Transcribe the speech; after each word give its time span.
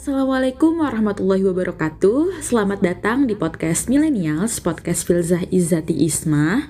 Assalamualaikum 0.00 0.80
warahmatullahi 0.80 1.44
wabarakatuh. 1.44 2.40
Selamat 2.40 2.80
datang 2.80 3.28
di 3.28 3.36
podcast 3.36 3.92
Millennials, 3.92 4.56
podcast 4.56 5.04
Filzah 5.04 5.44
Izzati 5.52 5.92
Isma 5.92 6.64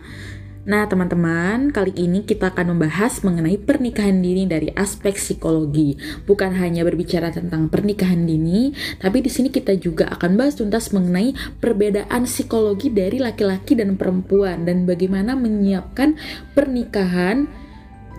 Nah 0.61 0.85
teman-teman, 0.85 1.73
kali 1.73 1.89
ini 1.97 2.21
kita 2.21 2.53
akan 2.53 2.77
membahas 2.77 3.25
mengenai 3.25 3.57
pernikahan 3.57 4.21
dini 4.21 4.45
dari 4.45 4.69
aspek 4.77 5.17
psikologi. 5.17 5.97
Bukan 6.29 6.53
hanya 6.53 6.85
berbicara 6.85 7.33
tentang 7.33 7.73
pernikahan 7.73 8.29
dini 8.29 8.77
Tapi 9.01 9.25
di 9.25 9.31
sini 9.33 9.49
kita 9.49 9.73
juga 9.81 10.13
akan 10.13 10.37
bahas 10.37 10.61
tuntas 10.61 10.93
mengenai 10.93 11.33
perbedaan 11.59 12.29
psikologi 12.29 12.93
dari 12.93 13.17
laki-laki 13.17 13.73
dan 13.73 13.97
perempuan 13.97 14.69
Dan 14.69 14.85
bagaimana 14.85 15.33
menyiapkan 15.33 16.21
pernikahan 16.53 17.49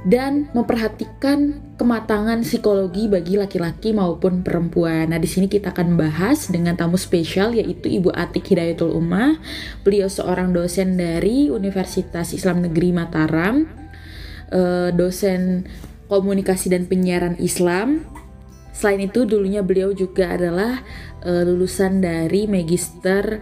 dan 0.02 0.50
memperhatikan 0.58 1.62
kematangan 1.78 2.42
psikologi 2.42 3.05
bagi 3.05 3.38
laki-laki 3.38 3.94
maupun 3.94 4.42
perempuan. 4.42 5.14
Nah, 5.14 5.22
di 5.22 5.30
sini 5.30 5.46
kita 5.46 5.70
akan 5.70 5.94
bahas 5.94 6.50
dengan 6.50 6.73
tamu 6.73 6.98
spesial 6.98 7.54
yaitu 7.54 7.86
Ibu 8.02 8.09
Atik 8.09 8.50
Hidayatul 8.50 8.98
Ummah. 8.98 9.38
Beliau 9.86 10.09
seorang 10.09 10.58
dosen 10.58 10.98
dari 10.98 11.54
Universitas 11.54 12.34
Islam 12.34 12.66
Negeri 12.66 12.90
Mataram, 12.98 13.70
eh, 14.50 14.90
dosen 14.90 15.70
komunikasi 16.09 16.73
dan 16.73 16.90
penyiaran 16.90 17.38
Islam. 17.38 18.02
Selain 18.73 19.06
itu, 19.06 19.30
dulunya 19.30 19.62
beliau 19.62 19.94
juga 19.94 20.34
adalah 20.34 20.81
eh, 21.22 21.45
lulusan 21.45 22.02
dari 22.02 22.50
magister 22.50 23.38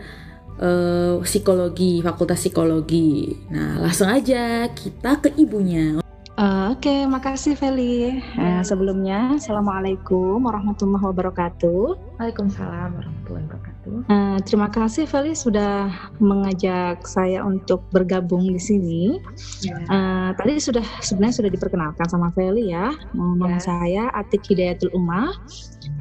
uh, 0.60 1.24
psikologi, 1.24 2.04
fakultas 2.04 2.44
psikologi. 2.44 3.32
Nah, 3.48 3.80
langsung 3.80 4.12
aja 4.12 4.68
kita 4.76 5.24
ke 5.24 5.32
ibunya. 5.40 6.04
Uh, 6.40 6.72
Oke, 6.72 6.88
okay, 6.88 7.00
makasih 7.04 7.52
Feli. 7.52 8.24
Uh, 8.40 8.64
sebelumnya, 8.64 9.36
Assalamualaikum 9.36 10.40
warahmatullahi 10.48 11.12
wabarakatuh. 11.12 12.16
Waalaikumsalam 12.16 12.96
warahmatullahi 12.96 13.44
wabarakatuh. 13.44 13.96
Uh, 14.08 14.40
terima 14.48 14.72
kasih 14.72 15.04
Feli 15.04 15.36
sudah 15.36 15.92
mengajak 16.24 17.04
saya 17.04 17.44
untuk 17.44 17.84
bergabung 17.92 18.48
di 18.48 18.56
sini. 18.56 19.20
Yeah. 19.68 19.84
Ya. 19.84 19.92
Uh, 19.92 20.30
tadi 20.40 20.64
sudah 20.64 20.86
sebenarnya 21.04 21.44
sudah 21.44 21.52
diperkenalkan 21.52 22.08
sama 22.08 22.32
Feli 22.32 22.72
ya. 22.72 22.96
Nama 23.12 23.44
yeah. 23.44 23.60
saya 23.60 24.04
Atik 24.16 24.48
Hidayatul 24.48 24.96
Ummah. 24.96 25.36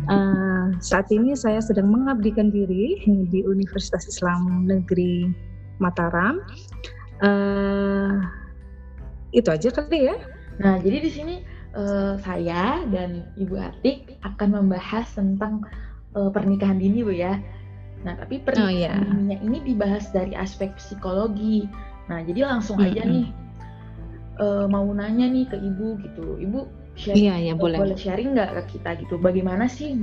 Uh, 0.06 0.70
saat 0.78 1.10
ini 1.10 1.34
saya 1.34 1.58
sedang 1.58 1.90
mengabdikan 1.90 2.54
diri 2.54 2.94
di 3.26 3.42
Universitas 3.42 4.06
Islam 4.06 4.70
Negeri 4.70 5.34
Mataram. 5.82 6.38
Uh, 7.26 8.22
itu 9.32 9.48
aja 9.48 9.68
kali 9.72 10.08
ya. 10.08 10.16
Nah, 10.58 10.80
jadi 10.82 10.98
di 11.04 11.10
sini 11.10 11.34
uh, 11.76 12.18
saya 12.18 12.82
dan 12.90 13.28
Ibu 13.38 13.54
Atik 13.60 14.18
akan 14.26 14.62
membahas 14.62 15.06
tentang 15.14 15.62
uh, 16.16 16.30
pernikahan 16.32 16.80
dini, 16.80 17.04
Bu 17.04 17.14
ya. 17.14 17.38
Nah, 18.02 18.14
tapi 18.18 18.42
pernikahan 18.42 18.74
oh, 18.74 18.78
yeah. 18.78 18.98
dininya 18.98 19.38
ini 19.42 19.58
dibahas 19.66 20.10
dari 20.14 20.34
aspek 20.34 20.74
psikologi. 20.78 21.66
Nah, 22.08 22.22
jadi 22.24 22.46
langsung 22.46 22.78
aja 22.80 23.02
mm 23.02 23.06
-hmm. 23.06 23.14
nih 23.14 23.26
uh, 24.38 24.66
mau 24.70 24.86
nanya 24.94 25.26
nih 25.28 25.44
ke 25.50 25.56
Ibu 25.58 25.88
gitu. 26.06 26.24
Ibu 26.38 26.60
sharing, 26.94 27.26
yeah, 27.26 27.38
yeah, 27.38 27.56
boleh. 27.58 27.78
boleh 27.78 27.98
sharing 27.98 28.34
nggak 28.34 28.54
ke 28.64 28.78
kita 28.78 28.98
gitu? 29.02 29.18
Bagaimana 29.18 29.66
sih 29.66 29.94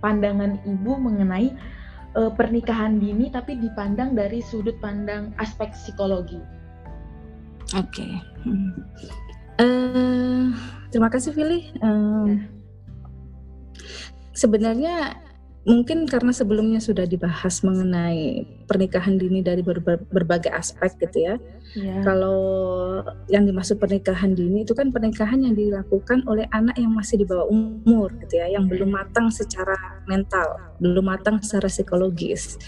pandangan 0.00 0.60
Ibu 0.64 0.92
mengenai 0.96 1.52
uh, 2.16 2.32
pernikahan 2.32 2.98
dini 2.98 3.28
tapi 3.30 3.56
dipandang 3.60 4.16
dari 4.16 4.40
sudut 4.40 4.76
pandang 4.80 5.32
aspek 5.40 5.72
psikologi? 5.72 6.40
Oke. 7.74 7.90
Okay. 7.90 8.12
Hmm. 8.46 8.70
Uh, 9.58 10.44
terima 10.94 11.10
kasih, 11.10 11.34
Vili. 11.34 11.72
Uh, 11.82 12.38
sebenarnya 14.36 15.16
mungkin 15.66 16.06
karena 16.06 16.30
sebelumnya 16.30 16.78
sudah 16.78 17.10
dibahas 17.10 17.66
mengenai 17.66 18.46
pernikahan 18.70 19.18
dini 19.18 19.42
dari 19.42 19.66
ber 19.66 19.82
berbagai 19.82 20.54
aspek 20.54 20.94
gitu 21.02 21.26
ya. 21.26 21.34
Yeah. 21.74 22.06
Kalau 22.06 22.38
yang 23.26 23.50
dimaksud 23.50 23.82
pernikahan 23.82 24.38
dini 24.38 24.62
itu 24.62 24.78
kan 24.78 24.94
pernikahan 24.94 25.42
yang 25.42 25.58
dilakukan 25.58 26.22
oleh 26.30 26.46
anak 26.54 26.78
yang 26.78 26.94
masih 26.94 27.18
di 27.18 27.26
bawah 27.26 27.50
umur 27.50 28.14
gitu 28.22 28.38
ya, 28.38 28.46
yang 28.46 28.70
belum 28.70 28.94
matang 28.94 29.26
secara 29.34 29.74
mental, 30.06 30.54
belum 30.78 31.02
matang 31.02 31.42
secara 31.42 31.66
psikologis. 31.66 32.62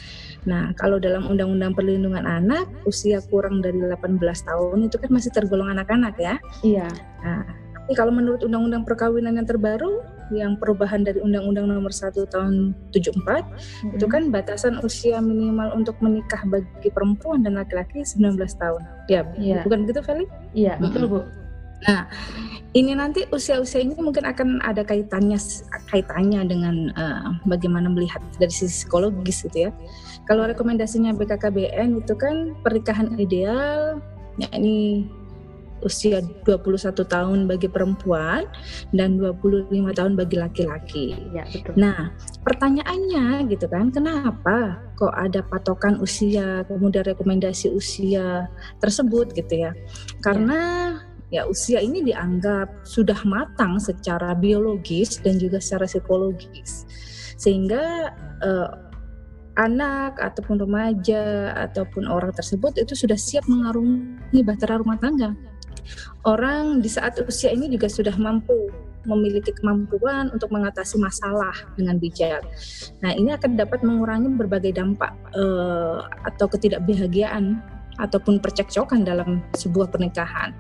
Nah, 0.47 0.71
kalau 0.79 1.03
dalam 1.03 1.27
Undang-Undang 1.27 1.75
Perlindungan 1.75 2.23
Anak, 2.23 2.71
usia 2.87 3.19
kurang 3.27 3.65
dari 3.65 3.81
18 3.81 4.21
tahun 4.21 4.79
itu 4.87 4.97
kan 5.01 5.11
masih 5.11 5.31
tergolong 5.35 5.73
anak-anak 5.73 6.15
ya. 6.21 6.35
Iya. 6.63 6.89
Nah, 7.25 7.43
tapi 7.89 7.97
kalau 7.97 8.13
menurut 8.13 8.45
Undang-Undang 8.45 8.85
Perkawinan 8.85 9.41
yang 9.41 9.49
terbaru, 9.49 10.05
yang 10.29 10.61
perubahan 10.61 11.09
dari 11.09 11.25
Undang-Undang 11.25 11.73
Nomor 11.73 11.89
1 11.89 12.21
Tahun 12.21 12.77
74, 12.93 13.17
mm-hmm. 13.17 13.97
itu 13.97 14.07
kan 14.13 14.29
batasan 14.29 14.77
usia 14.85 15.25
minimal 15.25 15.73
untuk 15.73 15.97
menikah 16.05 16.45
bagi 16.53 16.93
perempuan 16.93 17.41
dan 17.41 17.57
laki-laki 17.57 18.05
19 18.05 18.37
tahun. 18.61 18.85
Ya, 19.09 19.25
iya. 19.41 19.65
bukan 19.65 19.89
begitu, 19.89 20.05
Feli? 20.05 20.29
Iya, 20.53 20.77
betul, 20.77 21.09
Bu. 21.09 21.25
Nah, 21.89 22.13
ini 22.77 22.93
nanti 22.93 23.25
usia-usia 23.33 23.81
ini 23.81 23.97
mungkin 23.97 24.29
akan 24.29 24.61
ada 24.61 24.85
kaitannya 24.85 25.41
kaitannya 25.89 26.45
dengan 26.45 26.93
uh, 26.93 27.41
bagaimana 27.49 27.89
melihat 27.89 28.21
dari 28.37 28.53
sisi 28.53 28.85
psikologis 28.85 29.49
gitu 29.49 29.65
ya. 29.65 29.73
Kalau 30.29 30.45
rekomendasinya 30.45 31.17
BKKBN 31.17 32.05
itu 32.05 32.15
kan 32.15 32.53
pernikahan 32.61 33.17
ideal 33.17 33.99
yakni 34.37 35.09
usia 35.83 36.19
21 36.43 37.07
tahun 37.07 37.47
bagi 37.47 37.71
perempuan 37.71 38.51
dan 38.91 39.15
25 39.19 39.71
tahun 39.95 40.13
bagi 40.19 40.37
laki-laki. 40.39 41.15
Ya, 41.31 41.47
betul. 41.47 41.75
Nah, 41.79 42.11
pertanyaannya 42.43 43.47
gitu 43.47 43.71
kan, 43.71 43.95
kenapa 43.95 44.83
kok 44.99 45.15
ada 45.15 45.39
patokan 45.47 46.03
usia, 46.03 46.67
kemudian 46.67 47.07
rekomendasi 47.07 47.71
usia 47.71 48.51
tersebut 48.83 49.31
gitu 49.39 49.71
ya? 49.71 49.73
Karena 50.19 50.59
ya 50.99 51.09
ya 51.29 51.43
usia 51.45 51.85
ini 51.85 52.01
dianggap 52.01 52.89
sudah 52.89 53.21
matang 53.29 53.77
secara 53.77 54.33
biologis 54.33 55.21
dan 55.21 55.37
juga 55.37 55.61
secara 55.61 55.85
psikologis 55.85 56.89
sehingga 57.37 58.17
uh, 58.41 58.88
anak 59.59 60.17
ataupun 60.23 60.63
remaja 60.63 61.53
ataupun 61.69 62.07
orang 62.07 62.31
tersebut 62.31 62.79
itu 62.79 62.95
sudah 62.95 63.19
siap 63.19 63.45
mengarungi 63.51 64.41
bahtera 64.47 64.79
rumah 64.79 64.97
tangga 65.03 65.35
orang 66.25 66.79
di 66.79 66.89
saat 66.89 67.19
usia 67.27 67.51
ini 67.51 67.67
juga 67.69 67.91
sudah 67.91 68.15
mampu 68.17 68.71
memiliki 69.09 69.55
kemampuan 69.57 70.29
untuk 70.37 70.53
mengatasi 70.53 71.01
masalah 71.01 71.55
dengan 71.81 71.97
bijak. 71.97 72.45
Nah, 73.01 73.17
ini 73.17 73.33
akan 73.33 73.57
dapat 73.57 73.81
mengurangi 73.81 74.29
berbagai 74.37 74.77
dampak 74.77 75.17
uh, 75.33 76.05
atau 76.29 76.45
ketidakbahagiaan 76.51 77.57
ataupun 77.97 78.37
percekcokan 78.39 79.09
dalam 79.09 79.41
sebuah 79.57 79.89
pernikahan. 79.89 80.53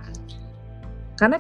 Karena 1.20 1.38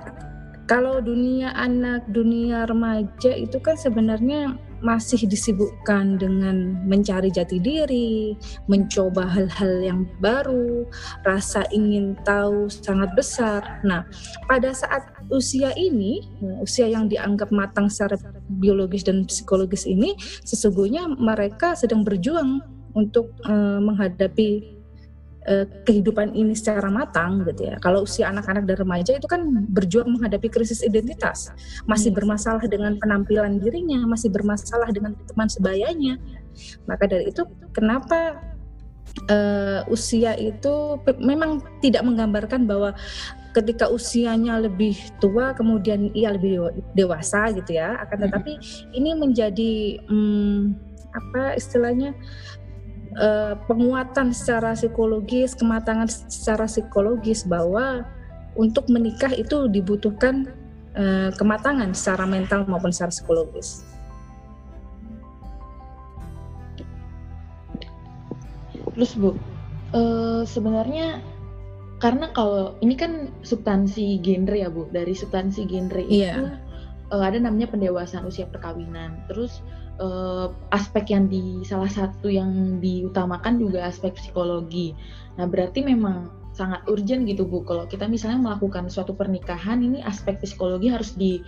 kalau 0.68 1.00
dunia 1.00 1.56
anak, 1.56 2.04
dunia 2.12 2.68
remaja 2.68 3.32
itu 3.32 3.56
kan 3.56 3.74
sebenarnya 3.80 4.60
masih 4.80 5.26
disibukkan 5.26 6.18
dengan 6.18 6.78
mencari 6.86 7.28
jati 7.28 7.58
diri, 7.58 8.38
mencoba 8.70 9.26
hal-hal 9.26 9.72
yang 9.82 10.00
baru, 10.22 10.86
rasa 11.26 11.66
ingin 11.74 12.14
tahu 12.22 12.70
sangat 12.70 13.10
besar. 13.18 13.82
Nah, 13.82 14.06
pada 14.46 14.70
saat 14.70 15.10
usia 15.28 15.74
ini, 15.74 16.24
usia 16.62 16.86
yang 16.86 17.10
dianggap 17.10 17.50
matang 17.50 17.90
secara 17.90 18.16
biologis 18.48 19.02
dan 19.02 19.26
psikologis 19.26 19.84
ini, 19.84 20.14
sesungguhnya 20.46 21.10
mereka 21.18 21.74
sedang 21.74 22.06
berjuang 22.06 22.62
untuk 22.96 23.30
uh, 23.46 23.78
menghadapi 23.82 24.77
uh, 25.48 25.64
kehidupan 25.88 26.36
ini 26.36 26.52
secara 26.52 26.92
matang 26.92 27.42
gitu 27.48 27.72
ya. 27.72 27.80
Kalau 27.80 28.04
usia 28.04 28.28
anak-anak 28.28 28.68
dan 28.68 28.76
remaja 28.76 29.16
itu 29.16 29.24
kan 29.24 29.48
berjuang 29.72 30.12
menghadapi 30.12 30.52
krisis 30.52 30.84
identitas, 30.84 31.48
masih 31.88 32.12
hmm. 32.12 32.18
bermasalah 32.20 32.64
dengan 32.68 33.00
penampilan 33.00 33.56
dirinya, 33.58 34.04
masih 34.04 34.28
bermasalah 34.28 34.92
dengan 34.92 35.16
teman 35.26 35.48
sebayanya. 35.48 36.20
Maka 36.84 37.08
dari 37.08 37.32
itu 37.32 37.42
kenapa 37.72 38.36
uh, 39.30 39.80
usia 39.88 40.36
itu 40.36 41.00
memang 41.18 41.64
tidak 41.80 42.04
menggambarkan 42.04 42.68
bahwa 42.68 42.92
ketika 43.56 43.88
usianya 43.88 44.60
lebih 44.60 44.94
tua 45.18 45.56
kemudian 45.56 46.12
ia 46.12 46.36
lebih 46.36 46.70
dewasa 46.94 47.50
gitu 47.56 47.80
ya 47.80 47.96
akan 48.06 48.16
hmm. 48.20 48.24
tetapi 48.28 48.52
ini 48.94 49.10
menjadi 49.16 49.98
hmm, 50.06 50.76
apa 51.16 51.56
istilahnya 51.56 52.12
uh, 53.18 53.54
penguatan 53.66 54.30
secara 54.30 54.72
psikologis, 54.72 55.52
kematangan 55.58 56.08
secara 56.08 56.64
psikologis 56.70 57.44
bahwa 57.44 58.06
untuk 58.54 58.86
menikah 58.90 59.30
itu 59.34 59.66
dibutuhkan 59.70 60.50
uh, 60.94 61.30
kematangan 61.34 61.92
secara 61.92 62.24
mental 62.24 62.64
maupun 62.64 62.94
secara 62.94 63.12
psikologis. 63.12 63.84
Terus 68.98 69.14
Bu, 69.14 69.30
uh, 69.94 70.42
sebenarnya 70.42 71.22
karena 72.02 72.30
kalau 72.34 72.78
ini 72.82 72.98
kan 72.98 73.30
substansi 73.46 74.18
genre 74.22 74.58
ya 74.58 74.70
Bu, 74.70 74.90
dari 74.90 75.14
substansi 75.14 75.66
genre 75.70 76.02
yeah. 76.02 76.34
itu 76.34 76.42
uh, 77.14 77.22
ada 77.22 77.38
namanya 77.38 77.70
pendewasaan 77.70 78.26
usia 78.26 78.50
perkawinan. 78.50 79.22
Terus 79.30 79.62
uh, 79.98 80.50
aspek 80.74 81.14
yang 81.14 81.26
di 81.26 81.62
salah 81.66 81.90
satu 81.90 82.30
yang 82.30 82.80
diutamakan 82.82 83.58
juga 83.58 83.86
aspek 83.86 84.14
psikologi. 84.14 84.94
Nah, 85.38 85.46
berarti 85.46 85.82
memang 85.84 86.30
sangat 86.54 86.82
urgent 86.90 87.22
gitu 87.30 87.46
Bu. 87.46 87.62
Kalau 87.62 87.86
kita 87.86 88.10
misalnya 88.10 88.42
melakukan 88.42 88.90
suatu 88.90 89.14
pernikahan 89.14 89.78
ini 89.78 90.02
aspek 90.02 90.42
psikologi 90.42 90.90
harus 90.90 91.14
di 91.14 91.38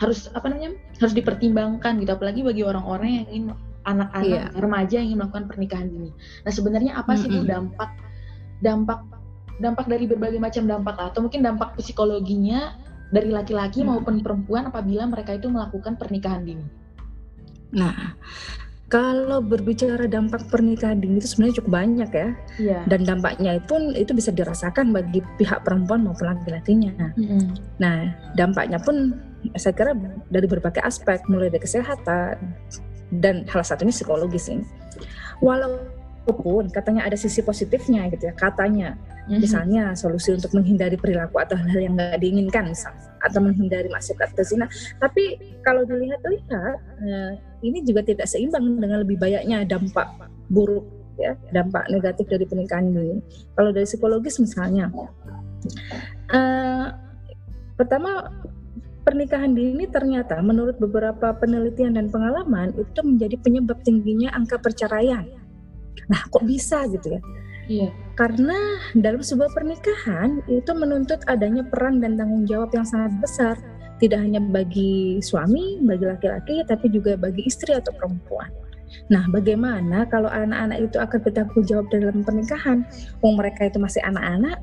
harus 0.00 0.32
apa 0.32 0.48
namanya? 0.48 0.76
harus 1.00 1.12
dipertimbangkan 1.12 2.00
gitu 2.00 2.16
apalagi 2.16 2.40
bagi 2.40 2.62
orang-orang 2.64 3.08
yang 3.20 3.26
ingin 3.28 3.46
anak-anak 3.84 4.48
yeah. 4.48 4.56
remaja 4.56 4.94
yang 4.96 5.12
ingin 5.12 5.18
melakukan 5.20 5.46
pernikahan 5.52 5.88
ini. 5.92 6.10
Nah, 6.48 6.52
sebenarnya 6.52 6.92
apa 6.96 7.12
sih 7.20 7.28
Bu 7.28 7.44
dampak 7.44 7.90
dampak 8.64 9.04
dampak 9.60 9.86
dari 9.86 10.08
berbagai 10.08 10.40
macam 10.40 10.64
dampak 10.64 10.96
atau 10.98 11.20
mungkin 11.28 11.44
dampak 11.44 11.76
psikologinya 11.78 12.74
dari 13.12 13.30
laki-laki 13.30 13.84
hmm. 13.84 13.88
maupun 13.92 14.24
perempuan 14.24 14.66
apabila 14.66 15.06
mereka 15.06 15.36
itu 15.36 15.46
melakukan 15.52 15.94
pernikahan 16.00 16.42
dini. 16.42 16.83
Nah, 17.74 18.14
kalau 18.94 19.42
berbicara 19.42 20.06
dampak 20.06 20.46
pernikahan 20.52 21.02
dini 21.02 21.18
itu 21.18 21.26
sebenarnya 21.26 21.58
cukup 21.58 21.72
banyak 21.74 22.10
ya. 22.14 22.28
Yeah. 22.62 22.82
Dan 22.86 23.02
dampaknya 23.02 23.58
pun 23.66 23.90
itu 23.98 24.14
bisa 24.14 24.30
dirasakan 24.30 24.94
bagi 24.94 25.18
pihak 25.40 25.66
perempuan 25.66 26.06
maupun 26.06 26.30
laki-lakinya. 26.30 26.94
Mm-hmm. 27.18 27.42
Nah, 27.82 28.14
dampaknya 28.38 28.78
pun 28.78 29.18
saya 29.58 29.74
kira 29.74 29.92
dari 30.30 30.46
berbagai 30.46 30.80
aspek, 30.86 31.26
mulai 31.26 31.50
dari 31.50 31.66
kesehatan 31.66 32.38
dan 33.18 33.42
salah 33.50 33.66
satunya 33.66 33.90
psikologis 33.90 34.46
ini. 34.46 34.64
Walaupun 36.24 36.72
katanya 36.72 37.04
ada 37.04 37.16
sisi 37.20 37.44
positifnya 37.44 38.08
gitu 38.08 38.32
ya, 38.32 38.34
katanya 38.36 38.96
hmm 39.24 39.40
Misalnya 39.40 39.96
solusi 39.96 40.36
untuk 40.36 40.52
menghindari 40.52 41.00
perilaku 41.00 41.40
atau 41.40 41.56
hal-hal 41.56 41.80
yang 41.80 41.94
nggak 41.96 42.20
diinginkan 42.20 42.68
misalnya 42.68 43.08
atau 43.24 43.40
menghindari 43.40 43.88
masuk 43.88 44.20
ke 44.20 44.44
zina. 44.44 44.68
Tapi 45.00 45.40
kalau 45.64 45.80
dilihat-lihat 45.88 46.76
eh, 47.00 47.32
ini 47.64 47.80
juga 47.88 48.04
tidak 48.04 48.28
seimbang 48.28 48.76
dengan 48.76 49.00
lebih 49.00 49.16
banyaknya 49.16 49.64
dampak 49.64 50.12
buruk 50.52 50.84
ya, 51.16 51.32
dampak 51.56 51.88
negatif 51.88 52.28
dari 52.28 52.44
pernikahan 52.44 52.92
ini. 52.92 53.24
Kalau 53.56 53.72
dari 53.72 53.88
psikologis 53.88 54.36
misalnya, 54.42 54.92
uh, 56.34 56.92
pertama 57.80 58.28
pernikahan 59.04 59.52
dini 59.52 59.88
ternyata 59.88 60.40
menurut 60.40 60.80
beberapa 60.80 61.32
penelitian 61.36 61.96
dan 61.96 62.08
pengalaman 62.08 62.72
itu 62.76 63.00
menjadi 63.04 63.36
penyebab 63.40 63.80
tingginya 63.84 64.32
angka 64.36 64.60
perceraian. 64.60 65.28
Nah, 66.10 66.20
kok 66.28 66.44
bisa 66.44 66.84
gitu 66.90 67.18
ya? 67.18 67.20
Iya. 67.64 67.88
Karena 68.14 68.58
dalam 68.94 69.24
sebuah 69.24 69.50
pernikahan 69.56 70.44
itu 70.46 70.70
menuntut 70.76 71.24
adanya 71.26 71.64
peran 71.64 71.98
dan 72.04 72.20
tanggung 72.20 72.44
jawab 72.44 72.70
yang 72.76 72.84
sangat 72.84 73.12
besar, 73.18 73.56
tidak 73.98 74.20
hanya 74.20 74.42
bagi 74.42 75.18
suami, 75.24 75.80
bagi 75.80 76.04
laki-laki, 76.04 76.60
tapi 76.68 76.92
juga 76.92 77.16
bagi 77.16 77.46
istri 77.48 77.72
atau 77.72 77.94
perempuan. 77.96 78.52
Nah, 79.08 79.26
bagaimana 79.32 80.06
kalau 80.12 80.28
anak-anak 80.30 80.78
itu 80.86 80.96
akan 81.00 81.18
bertanggung 81.24 81.64
jawab 81.66 81.86
dalam 81.90 82.22
pernikahan? 82.22 82.84
Wong 83.24 83.34
mereka 83.40 83.66
itu 83.66 83.80
masih 83.80 84.04
anak-anak, 84.04 84.60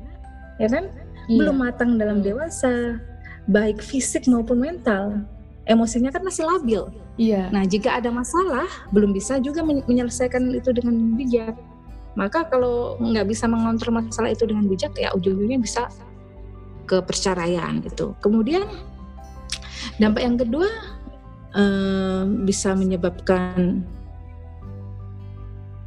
ya 0.62 0.68
kan? 0.70 0.84
Iya. 1.26 1.38
Belum 1.42 1.56
matang 1.58 1.98
dalam 1.98 2.22
dewasa, 2.22 3.02
baik 3.50 3.82
fisik 3.82 4.30
maupun 4.30 4.62
mental. 4.62 5.26
Emosinya 5.62 6.10
kan 6.10 6.26
masih 6.26 6.42
labil. 6.42 6.82
Iya. 7.16 7.46
Nah, 7.54 7.62
jika 7.62 8.02
ada 8.02 8.10
masalah, 8.10 8.66
belum 8.90 9.14
bisa 9.14 9.38
juga 9.38 9.62
menyelesaikan 9.62 10.50
itu 10.58 10.74
dengan 10.74 11.14
bijak 11.14 11.54
maka 12.12 12.44
kalau 12.44 13.00
nggak 13.00 13.24
bisa 13.28 13.48
mengontrol 13.48 13.96
masalah 14.04 14.32
itu 14.32 14.44
dengan 14.44 14.68
bijak 14.68 14.92
ya 15.00 15.08
ujung-ujungnya 15.16 15.60
bisa 15.60 15.88
ke 16.84 17.00
perceraian 17.00 17.80
gitu. 17.80 18.12
Kemudian 18.20 18.68
dampak 19.96 20.22
yang 20.24 20.36
kedua 20.36 20.68
eh, 21.56 22.22
bisa 22.44 22.76
menyebabkan 22.76 23.80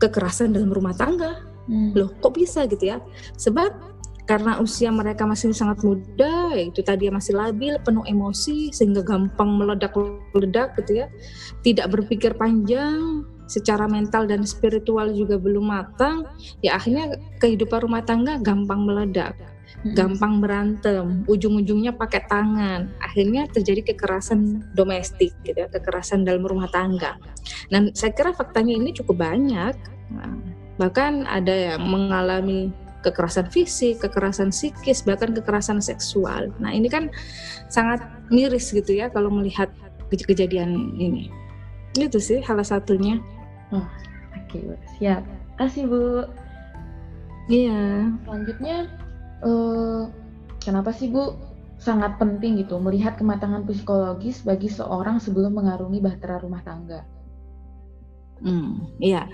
kekerasan 0.01 0.53
dalam 0.53 0.73
rumah 0.73 0.97
tangga. 0.97 1.45
Hmm. 1.65 1.97
Loh, 1.97 2.13
kok 2.21 2.37
bisa 2.37 2.65
gitu 2.69 2.93
ya? 2.93 2.97
Sebab 3.37 3.94
karena 4.25 4.57
usia 4.57 4.89
mereka 4.89 5.29
masih 5.29 5.53
sangat 5.53 5.85
muda, 5.85 6.57
itu 6.57 6.81
tadi 6.81 7.09
masih 7.13 7.37
labil, 7.37 7.77
penuh 7.85 8.01
emosi 8.09 8.73
sehingga 8.73 9.05
gampang 9.05 9.53
meledak-ledak 9.53 10.73
gitu 10.81 11.05
ya. 11.05 11.07
Tidak 11.61 11.85
berpikir 11.93 12.33
panjang, 12.33 13.21
secara 13.45 13.85
mental 13.85 14.25
dan 14.25 14.41
spiritual 14.45 15.13
juga 15.13 15.37
belum 15.37 15.69
matang, 15.69 16.25
ya 16.65 16.77
akhirnya 16.77 17.17
kehidupan 17.37 17.85
rumah 17.85 18.01
tangga 18.01 18.41
gampang 18.41 18.81
meledak, 18.89 19.37
hmm. 19.85 19.93
gampang 19.93 20.41
berantem, 20.41 21.21
ujung-ujungnya 21.29 21.93
pakai 21.93 22.25
tangan, 22.25 22.89
akhirnya 23.05 23.45
terjadi 23.53 23.93
kekerasan 23.93 24.65
domestik, 24.73 25.37
gitu 25.45 25.65
ya, 25.65 25.69
kekerasan 25.69 26.25
dalam 26.25 26.41
rumah 26.41 26.69
tangga. 26.73 27.21
Dan 27.69 27.93
saya 27.93 28.09
kira 28.17 28.33
faktanya 28.33 28.73
ini 28.73 28.89
cukup 28.97 29.21
banyak, 29.21 29.77
nah, 30.09 30.33
bahkan 30.81 31.29
ada 31.29 31.77
yang 31.77 31.85
mengalami 31.85 32.73
kekerasan 33.05 33.47
fisik, 33.53 34.01
kekerasan 34.01 34.49
psikis, 34.49 35.05
bahkan 35.05 35.31
kekerasan 35.37 35.77
seksual. 35.77 36.49
Nah 36.57 36.73
ini 36.73 36.89
kan 36.89 37.13
sangat 37.69 38.01
miris 38.33 38.73
gitu 38.73 38.97
ya 38.97 39.13
kalau 39.13 39.29
melihat 39.29 39.69
kejadian 40.09 40.97
ini. 40.97 41.29
Itu 41.93 42.17
sih 42.17 42.41
salah 42.41 42.65
satunya. 42.65 43.21
Oh, 43.69 43.85
Oke, 44.35 44.61
okay, 44.61 44.77
siap. 44.99 45.23
Kasih 45.55 45.87
Bu. 45.87 46.27
Iya. 47.47 48.11
Selanjutnya, 48.25 48.77
uh, 49.45 50.09
kenapa 50.59 50.91
sih 50.91 51.07
Bu 51.07 51.37
sangat 51.75 52.17
penting 52.17 52.57
gitu 52.63 52.79
melihat 52.79 53.19
kematangan 53.19 53.67
psikologis 53.67 54.41
bagi 54.41 54.71
seorang 54.71 55.19
sebelum 55.19 55.55
mengarungi 55.55 55.99
bahtera 56.01 56.41
rumah 56.41 56.63
tangga? 56.65 57.03
Hmm, 58.41 58.89
iya. 58.99 59.27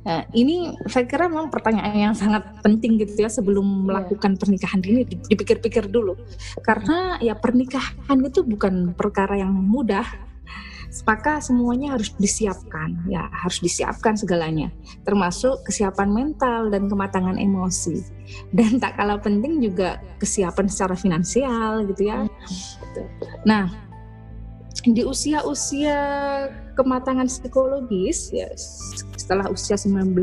Nah, 0.00 0.24
ini 0.32 0.72
saya 0.88 1.04
kira 1.04 1.28
memang 1.28 1.52
pertanyaan 1.52 1.92
yang 1.92 2.16
sangat 2.16 2.40
penting 2.64 2.96
gitu 2.96 3.20
ya 3.20 3.28
sebelum 3.28 3.64
iya. 3.64 3.84
melakukan 3.84 4.32
pernikahan 4.40 4.80
ini 4.80 5.04
dipikir-pikir 5.28 5.92
dulu. 5.92 6.16
Karena 6.64 7.20
ya 7.20 7.36
pernikahan 7.36 8.16
itu 8.24 8.40
bukan 8.40 8.96
perkara 8.96 9.36
yang 9.36 9.52
mudah 9.52 10.30
maka 11.06 11.38
semuanya 11.38 11.94
harus 11.94 12.10
disiapkan 12.18 13.06
ya 13.06 13.30
harus 13.30 13.62
disiapkan 13.62 14.18
segalanya 14.18 14.74
termasuk 15.06 15.62
kesiapan 15.62 16.10
mental 16.10 16.66
dan 16.66 16.90
kematangan 16.90 17.38
emosi 17.38 18.02
dan 18.50 18.82
tak 18.82 18.98
kalah 18.98 19.22
penting 19.22 19.62
juga 19.62 20.02
kesiapan 20.18 20.66
secara 20.66 20.98
finansial 20.98 21.86
gitu 21.86 22.10
ya 22.10 22.26
nah 23.46 23.70
di 24.84 25.04
usia-usia 25.04 25.98
kematangan 26.72 27.28
psikologis 27.28 28.32
ya 28.32 28.48
setelah 29.16 29.52
usia 29.52 29.76
19 29.76 30.16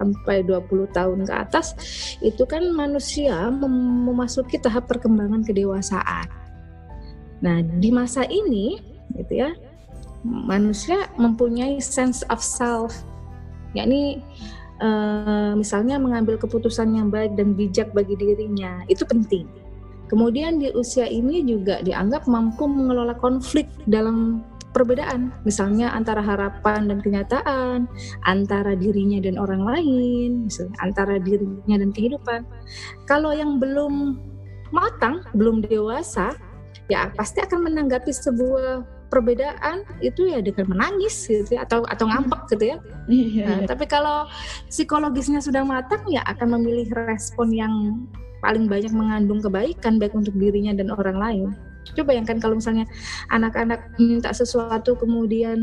sampai 0.00 0.46
20 0.46 0.96
tahun 0.96 1.26
ke 1.26 1.34
atas 1.34 1.74
itu 2.22 2.46
kan 2.46 2.62
manusia 2.72 3.50
mem 3.50 4.06
memasuki 4.06 4.56
tahap 4.56 4.88
perkembangan 4.88 5.44
kedewasaan. 5.44 6.26
Nah, 7.40 7.60
di 7.60 7.90
masa 7.92 8.24
ini 8.28 8.80
gitu 9.16 9.42
ya, 9.44 9.50
manusia 10.24 11.08
mempunyai 11.20 11.82
sense 11.82 12.24
of 12.32 12.40
self 12.40 12.94
yakni 13.76 14.20
uh, 14.82 15.54
misalnya 15.54 16.00
mengambil 16.00 16.36
keputusan 16.40 16.96
yang 16.96 17.08
baik 17.08 17.36
dan 17.38 17.54
bijak 17.54 17.92
bagi 17.94 18.18
dirinya 18.18 18.82
itu 18.90 19.06
penting 19.06 19.46
kemudian 20.10 20.58
di 20.58 20.74
usia 20.74 21.06
ini 21.06 21.46
juga 21.46 21.78
dianggap 21.86 22.26
mampu 22.26 22.66
mengelola 22.66 23.14
konflik 23.14 23.70
dalam 23.86 24.42
perbedaan. 24.70 25.34
Misalnya 25.42 25.90
antara 25.94 26.22
harapan 26.22 26.90
dan 26.90 26.98
kenyataan 27.02 27.86
antara 28.26 28.74
dirinya 28.78 29.18
dan 29.22 29.38
orang 29.38 29.62
lain 29.66 30.46
misalnya 30.46 30.76
antara 30.82 31.18
dirinya 31.18 31.76
dan 31.78 31.90
kehidupan. 31.90 32.46
Kalau 33.06 33.34
yang 33.34 33.58
belum 33.58 34.18
matang 34.70 35.26
belum 35.34 35.66
dewasa 35.66 36.34
ya 36.86 37.10
pasti 37.18 37.42
akan 37.42 37.70
menanggapi 37.70 38.10
sebuah 38.10 38.99
perbedaan 39.10 39.82
itu 40.00 40.30
ya 40.30 40.38
dengan 40.38 40.70
menangis 40.70 41.26
gitu 41.26 41.58
ya, 41.58 41.66
atau 41.66 41.82
atau 41.90 42.06
ngambek 42.06 42.46
gitu 42.54 42.64
ya. 42.72 42.76
Iya, 43.10 43.44
nah. 43.44 43.60
Tapi 43.66 43.84
kalau 43.90 44.30
psikologisnya 44.70 45.42
sudah 45.42 45.66
matang 45.66 46.06
ya 46.06 46.22
akan 46.30 46.56
memilih 46.56 46.88
respon 46.94 47.50
yang 47.50 48.06
paling 48.40 48.70
banyak 48.70 48.94
mengandung 48.94 49.42
kebaikan 49.42 50.00
baik 50.00 50.16
untuk 50.16 50.32
dirinya 50.38 50.72
dan 50.72 50.88
orang 50.94 51.18
lain. 51.18 51.48
Coba 51.96 52.12
bayangkan 52.12 52.38
kalau 52.38 52.54
misalnya 52.60 52.84
anak-anak 53.32 53.96
minta 53.96 54.30
sesuatu 54.30 54.94
kemudian 54.94 55.58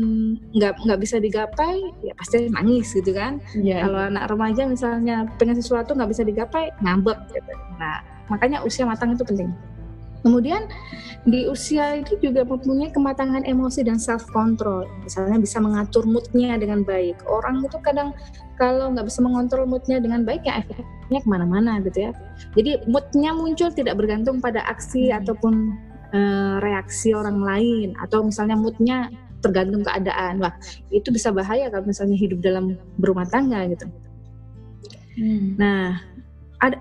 nggak 0.52 0.82
nggak 0.84 1.00
bisa 1.00 1.16
digapai, 1.22 1.78
ya 2.04 2.12
pasti 2.18 2.50
nangis 2.52 2.90
gitu 2.92 3.14
kan. 3.14 3.40
Yeah. 3.56 3.86
Kalau 3.86 4.12
anak 4.12 4.28
remaja 4.28 4.66
misalnya 4.66 5.24
pengen 5.40 5.56
sesuatu 5.56 5.94
nggak 5.94 6.10
bisa 6.10 6.22
digapai, 6.26 6.74
ngambek 6.84 7.18
gitu. 7.32 7.52
Nah, 7.78 8.02
makanya 8.28 8.60
usia 8.66 8.84
matang 8.84 9.14
itu 9.14 9.24
penting. 9.24 9.50
Kemudian 10.22 10.66
di 11.28 11.46
usia 11.46 11.98
ini 12.00 12.14
juga 12.18 12.42
mempunyai 12.42 12.90
kematangan 12.90 13.46
emosi 13.46 13.86
dan 13.86 14.00
self 14.00 14.26
control. 14.32 14.88
Misalnya 15.04 15.38
bisa 15.38 15.62
mengatur 15.62 16.02
moodnya 16.08 16.58
dengan 16.58 16.82
baik. 16.82 17.22
Orang 17.28 17.62
itu 17.62 17.78
kadang 17.84 18.16
kalau 18.58 18.90
nggak 18.90 19.06
bisa 19.06 19.22
mengontrol 19.22 19.64
moodnya 19.68 20.02
dengan 20.02 20.26
baik 20.26 20.42
ya 20.42 20.62
efeknya 20.62 21.20
ke 21.22 21.28
mana-mana 21.28 21.78
gitu 21.86 22.10
ya. 22.10 22.12
Jadi 22.58 22.86
moodnya 22.90 23.30
muncul 23.36 23.70
tidak 23.70 23.94
bergantung 23.94 24.42
pada 24.42 24.66
aksi 24.66 25.10
hmm. 25.12 25.22
ataupun 25.22 25.54
uh, 26.12 26.56
reaksi 26.64 27.14
orang 27.14 27.38
lain 27.38 27.94
atau 28.02 28.26
misalnya 28.26 28.58
moodnya 28.58 28.98
tergantung 29.38 29.86
keadaan. 29.86 30.42
Wah, 30.42 30.54
itu 30.90 31.14
bisa 31.14 31.30
bahaya 31.30 31.70
kalau 31.70 31.86
misalnya 31.86 32.18
hidup 32.18 32.42
dalam 32.42 32.74
berumah 32.98 33.26
tangga 33.30 33.62
gitu. 33.70 33.86
Hmm. 35.18 35.54
Nah, 35.58 36.02
ada 36.58 36.78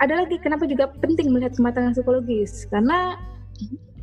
ada 0.00 0.24
lagi 0.24 0.36
kenapa 0.40 0.68
juga 0.68 0.92
penting 1.00 1.32
melihat 1.32 1.56
kematangan 1.56 1.96
psikologis 1.96 2.68
karena 2.68 3.16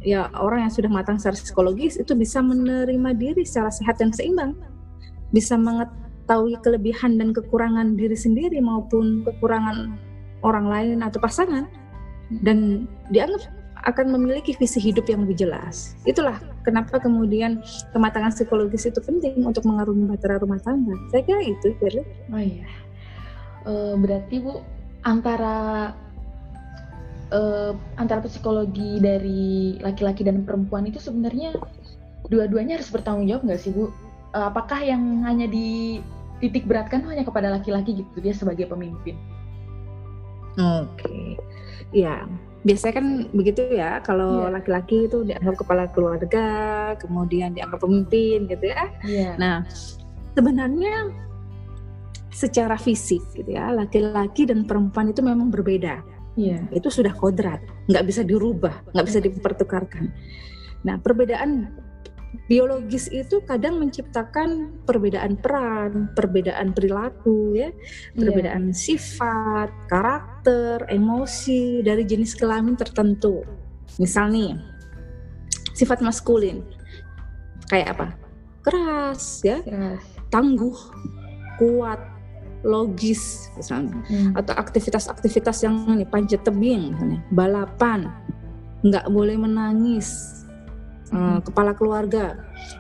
ya 0.04 0.28
orang 0.36 0.68
yang 0.68 0.74
sudah 0.74 0.92
matang 0.92 1.18
secara 1.18 1.40
psikologis 1.40 1.96
itu 1.96 2.12
bisa 2.14 2.44
menerima 2.44 3.16
diri 3.16 3.44
secara 3.48 3.72
sehat 3.72 3.98
dan 3.98 4.12
seimbang, 4.12 4.54
bisa 5.32 5.56
mengetahui 5.56 6.60
kelebihan 6.62 7.16
dan 7.16 7.32
kekurangan 7.32 7.96
diri 7.96 8.16
sendiri 8.16 8.60
maupun 8.60 9.24
kekurangan 9.24 9.96
orang 10.44 10.66
lain 10.68 10.98
atau 11.02 11.24
pasangan 11.24 11.66
dan 12.44 12.86
dianggap 13.10 13.48
akan 13.84 14.16
memiliki 14.16 14.56
visi 14.56 14.80
hidup 14.80 15.12
yang 15.12 15.28
lebih 15.28 15.44
jelas. 15.44 16.00
Itulah 16.08 16.40
kenapa 16.64 17.04
kemudian 17.04 17.60
kematangan 17.92 18.32
psikologis 18.32 18.88
itu 18.88 19.00
penting 19.04 19.44
untuk 19.44 19.68
mengarungi 19.68 20.08
bahtera 20.08 20.40
rumah 20.40 20.60
tangga. 20.64 20.96
Saya 21.12 21.24
kira 21.28 21.44
itu, 21.44 21.76
Firly. 21.84 22.04
Oh 22.32 22.40
iya. 22.40 22.68
E, 23.68 23.72
berarti 24.00 24.40
Bu 24.40 24.64
antara 25.04 25.92
e, 27.32 27.40
antara 28.00 28.24
psikologi 28.24 29.00
dari 29.00 29.78
laki-laki 29.80 30.24
dan 30.24 30.48
perempuan 30.48 30.88
itu 30.88 31.00
sebenarnya 31.00 31.56
dua-duanya 32.32 32.80
harus 32.80 32.92
bertanggung 32.92 33.28
jawab 33.28 33.44
nggak 33.48 33.62
sih 33.62 33.72
Bu? 33.72 33.92
E, 34.34 34.40
apakah 34.40 34.80
yang 34.84 35.24
hanya 35.28 35.48
di 35.48 36.00
titik 36.44 36.68
beratkan 36.68 37.04
hanya 37.08 37.24
kepada 37.24 37.52
laki-laki 37.52 38.04
gitu 38.04 38.18
dia 38.20 38.36
sebagai 38.36 38.68
pemimpin? 38.68 39.16
Oke, 40.54 41.02
okay. 41.02 41.26
ya 41.90 42.30
biasanya 42.64 42.94
kan 42.96 43.08
begitu 43.36 43.62
ya 43.76 44.00
kalau 44.00 44.48
yeah. 44.48 44.56
laki-laki 44.56 45.12
itu 45.12 45.28
dianggap 45.28 45.56
kepala 45.60 45.84
keluarga 45.92 46.48
kemudian 46.96 47.52
dianggap 47.52 47.84
pemimpin 47.84 48.48
gitu 48.48 48.72
ya 48.72 48.88
yeah. 49.04 49.36
nah 49.36 49.68
sebenarnya 50.40 51.12
secara 52.34 52.76
fisik 52.76 53.22
gitu 53.38 53.54
ya 53.54 53.70
laki-laki 53.70 54.50
dan 54.50 54.66
perempuan 54.66 55.14
itu 55.14 55.22
memang 55.22 55.54
berbeda 55.54 56.02
yeah. 56.36 56.66
itu 56.74 56.90
sudah 56.90 57.14
kodrat 57.14 57.62
nggak 57.88 58.06
bisa 58.10 58.26
dirubah 58.26 58.74
nggak 58.92 59.06
bisa 59.06 59.20
dipertukarkan 59.22 60.10
nah 60.84 60.98
perbedaan 61.00 61.72
biologis 62.50 63.08
itu 63.14 63.40
kadang 63.46 63.78
menciptakan 63.78 64.82
perbedaan 64.90 65.38
peran, 65.38 66.10
perbedaan 66.18 66.74
perilaku 66.74 67.54
ya, 67.54 67.70
iya. 67.70 67.74
perbedaan 68.18 68.74
yeah. 68.74 68.78
sifat, 68.78 69.70
karakter, 69.88 70.82
emosi 70.90 71.86
dari 71.86 72.04
jenis 72.04 72.34
kelamin 72.34 72.74
tertentu. 72.74 73.46
Misal 74.02 74.34
nih, 74.34 74.58
sifat 75.78 76.02
maskulin 76.02 76.66
kayak 77.70 77.96
apa? 77.96 78.08
Keras 78.66 79.44
ya, 79.46 79.62
Keras. 79.62 80.02
tangguh, 80.34 80.76
kuat, 81.62 82.02
logis 82.64 83.52
misalnya, 83.60 84.00
hmm. 84.08 84.40
atau 84.40 84.56
aktivitas-aktivitas 84.56 85.68
yang 85.68 85.84
ini 85.92 86.08
panjat 86.08 86.42
tebing, 86.48 86.96
misalnya, 86.96 87.20
balapan, 87.30 88.08
nggak 88.84 89.08
boleh 89.12 89.36
menangis, 89.36 90.44
uh, 91.14 91.40
kepala 91.40 91.72
keluarga. 91.78 92.40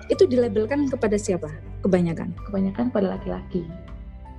Itu 0.10 0.26
dilabelkan 0.26 0.90
kepada 0.90 1.16
siapa? 1.16 1.48
Kebanyakan. 1.86 2.34
Kebanyakan 2.50 2.86
pada 2.90 3.16
laki-laki. 3.16 3.64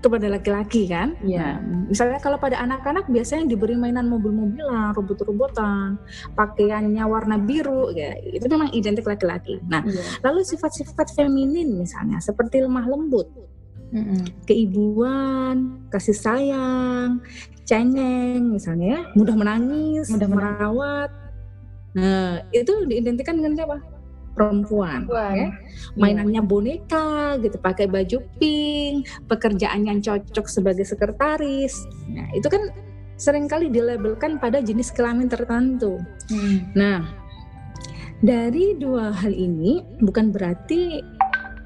Kepada 0.04 0.28
laki-laki 0.28 0.84
kan? 0.84 1.16
Ya 1.24 1.56
nah, 1.56 1.88
misalnya 1.88 2.20
kalau 2.20 2.36
pada 2.36 2.60
anak-anak 2.60 3.08
biasanya 3.08 3.48
diberi 3.48 3.72
mainan 3.72 4.04
mobil-mobilan 4.12 4.92
robot-robotan 4.92 5.96
pakaiannya 6.36 7.00
warna 7.08 7.40
biru 7.40 7.88
ya 7.88 8.12
itu 8.20 8.44
memang 8.44 8.68
identik 8.76 9.08
laki-laki. 9.08 9.64
Nah 9.64 9.80
ya. 9.80 10.04
lalu 10.20 10.44
sifat-sifat 10.44 11.08
feminin 11.16 11.72
misalnya 11.80 12.20
seperti 12.20 12.60
lemah 12.60 12.84
lembut 12.84 13.32
mm-hmm. 13.92 14.46
keibuan 14.46 15.84
kasih 15.90 16.16
sayang 16.16 17.20
cengeng 17.64 18.52
misalnya 18.52 18.86
ya, 18.86 19.00
mudah 19.16 19.34
menangis 19.36 20.08
mudah 20.12 20.28
merawat 20.28 21.10
Nah, 21.94 22.42
itu 22.50 22.72
diidentikan 22.90 23.38
dengan 23.38 23.54
siapa? 23.54 23.78
Perempuan, 24.34 25.06
Perempuan. 25.06 25.34
ya. 25.38 25.48
Mainannya 25.94 26.42
boneka 26.42 27.38
gitu, 27.38 27.54
pakai 27.62 27.86
baju 27.86 28.18
pink, 28.42 29.06
pekerjaan 29.30 29.86
yang 29.86 30.02
cocok 30.02 30.46
sebagai 30.50 30.82
sekretaris. 30.82 31.86
Nah, 32.10 32.26
itu 32.34 32.50
kan 32.50 32.66
sering 33.14 33.46
kali 33.46 33.70
dilabelkan 33.70 34.42
pada 34.42 34.58
jenis 34.58 34.90
kelamin 34.90 35.30
tertentu. 35.30 36.02
Hmm. 36.34 36.66
Nah, 36.74 37.14
dari 38.26 38.74
dua 38.74 39.14
hal 39.14 39.30
ini 39.30 39.86
bukan 40.02 40.34
berarti 40.34 40.98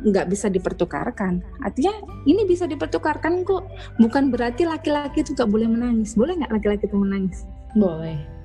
nggak 0.04 0.30
bisa 0.30 0.46
dipertukarkan. 0.46 1.42
Artinya 1.62 1.94
ini 2.28 2.46
bisa 2.46 2.68
dipertukarkan 2.70 3.42
kok. 3.42 3.66
Bukan 3.98 4.30
berarti 4.30 4.68
laki-laki 4.68 5.26
itu 5.26 5.34
nggak 5.34 5.50
boleh 5.50 5.68
menangis. 5.70 6.14
Boleh 6.14 6.38
nggak 6.38 6.52
laki-laki 6.54 6.86
itu 6.86 6.98
menangis? 6.98 7.44
Boleh 7.74 8.38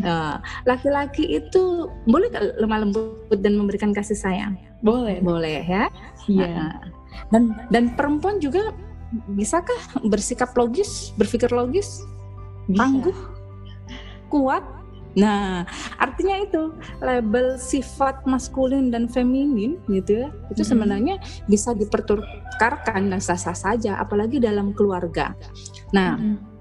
Nah, 0.00 0.40
laki-laki 0.70 1.38
itu 1.38 1.88
boleh 2.08 2.28
lemah 2.58 2.78
lembut 2.86 3.38
dan 3.40 3.58
memberikan 3.58 3.92
kasih 3.92 4.16
sayang? 4.16 4.56
Boleh. 4.80 5.20
Boleh 5.20 5.62
ya. 5.64 5.84
Iya. 6.26 6.48
Nah, 6.48 6.72
dan 7.34 7.42
dan 7.72 7.84
perempuan 7.94 8.38
juga 8.38 8.72
bisakah 9.32 9.78
bersikap 10.04 10.52
logis, 10.56 11.12
berpikir 11.16 11.48
logis, 11.52 12.04
Bisa. 12.68 12.78
tangguh, 12.84 13.18
kuat? 14.28 14.64
Nah, 15.16 15.64
artinya 15.96 16.36
itu 16.42 16.74
label 17.00 17.56
sifat 17.56 18.26
maskulin 18.28 18.92
dan 18.92 19.08
feminin 19.08 19.80
gitu 19.88 20.26
ya, 20.26 20.28
itu 20.52 20.62
hmm. 20.62 20.70
sebenarnya 20.74 21.14
bisa 21.48 21.72
dipertukarkan 21.72 23.08
dan 23.08 23.20
sah-sah 23.22 23.56
saja, 23.56 23.96
apalagi 23.96 24.36
dalam 24.42 24.76
keluarga. 24.76 25.32
Nah, 25.96 26.18
hmm 26.18 26.58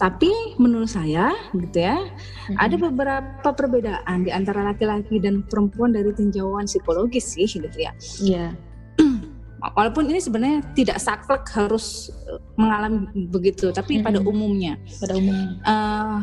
tapi 0.00 0.32
menurut 0.56 0.88
saya 0.88 1.28
gitu 1.52 1.84
ya, 1.84 2.00
hmm. 2.00 2.56
ada 2.56 2.76
beberapa 2.80 3.48
perbedaan 3.52 4.24
di 4.24 4.32
antara 4.32 4.64
laki-laki 4.72 5.20
dan 5.20 5.44
perempuan 5.44 5.92
dari 5.92 6.16
tinjauan 6.16 6.64
psikologis 6.64 7.36
sih 7.36 7.44
gitu 7.44 7.76
ya. 7.76 7.92
Iya. 8.24 8.56
Walaupun 9.76 10.08
ini 10.08 10.16
sebenarnya 10.24 10.64
tidak 10.72 11.04
saklek 11.04 11.44
harus 11.52 12.08
eh, 12.32 12.40
mengalami 12.56 13.12
begitu, 13.28 13.68
tapi 13.76 14.00
hmm. 14.00 14.04
pada 14.08 14.18
umumnya. 14.24 14.80
Pada 15.04 15.20
umumnya. 15.20 15.60
Uh, 15.68 16.18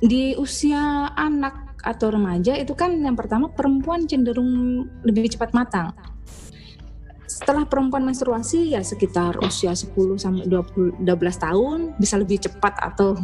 di 0.00 0.34
usia 0.36 1.12
anak 1.14 1.76
atau 1.80 2.12
remaja 2.12 2.56
itu 2.56 2.76
kan 2.76 2.92
yang 2.92 3.16
pertama 3.16 3.48
perempuan 3.48 4.04
cenderung 4.04 4.84
lebih 5.04 5.32
cepat 5.32 5.56
matang 5.56 5.96
setelah 7.30 7.64
perempuan 7.64 8.04
menstruasi 8.04 8.76
ya 8.76 8.84
sekitar 8.84 9.40
usia 9.40 9.72
10 9.72 9.96
sampai 10.20 10.44
20 10.44 11.06
12 11.06 11.08
tahun 11.40 11.78
bisa 11.96 12.20
lebih 12.20 12.42
cepat 12.42 12.76
atau 12.82 13.16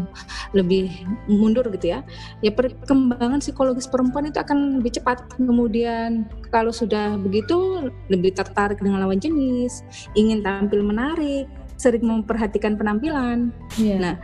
lebih 0.57 0.89
mundur 1.29 1.69
gitu 1.75 1.93
ya. 1.93 2.01
Ya 2.41 2.55
perkembangan 2.55 3.45
psikologis 3.45 3.85
perempuan 3.85 4.33
itu 4.33 4.41
akan 4.41 4.81
lebih 4.81 5.03
cepat. 5.03 5.27
Kemudian 5.37 6.25
kalau 6.49 6.73
sudah 6.73 7.21
begitu 7.21 7.93
lebih 8.09 8.33
tertarik 8.33 8.81
dengan 8.81 9.05
lawan 9.05 9.21
jenis, 9.21 9.85
ingin 10.17 10.41
tampil 10.41 10.81
menarik, 10.81 11.45
sering 11.77 12.05
memperhatikan 12.05 12.77
penampilan. 12.77 13.53
Yeah. 13.77 14.01
Nah, 14.01 14.15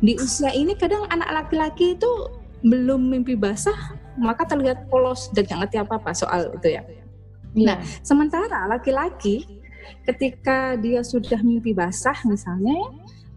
di 0.00 0.16
usia 0.20 0.52
ini 0.52 0.76
kadang 0.76 1.04
anak 1.12 1.28
laki-laki 1.30 1.96
itu 1.96 2.10
belum 2.64 3.12
mimpi 3.12 3.36
basah, 3.36 3.96
maka 4.16 4.48
terlihat 4.48 4.88
polos 4.88 5.28
dan 5.32 5.44
nggak 5.48 5.58
ngerti 5.66 5.76
apa-apa 5.80 6.10
soal 6.16 6.52
itu 6.56 6.68
ya. 6.72 6.82
Nah, 7.52 7.76
iya. 7.76 8.00
sementara 8.00 8.64
laki-laki 8.64 9.44
ketika 10.08 10.78
dia 10.80 11.04
sudah 11.04 11.42
mimpi 11.44 11.76
basah 11.76 12.16
misalnya 12.24 12.80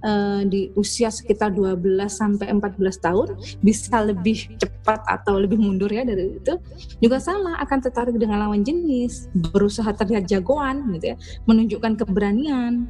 uh, 0.05 0.41
di 0.45 0.71
usia 0.77 1.09
sekitar 1.09 1.51
12 1.51 2.07
sampai 2.07 2.47
14 2.53 2.79
tahun 3.01 3.27
bisa 3.59 3.95
lebih 4.05 4.55
cepat 4.55 5.03
atau 5.09 5.41
lebih 5.41 5.57
mundur 5.57 5.89
ya 5.89 6.05
dari 6.05 6.37
itu 6.37 6.55
juga 7.01 7.17
sama 7.17 7.57
akan 7.59 7.79
tertarik 7.81 8.15
dengan 8.15 8.45
lawan 8.45 8.61
jenis, 8.61 9.27
berusaha 9.33 9.89
terlihat 9.91 10.29
jagoan 10.29 10.85
gitu 10.95 11.15
ya, 11.15 11.17
menunjukkan 11.49 12.05
keberanian, 12.05 12.87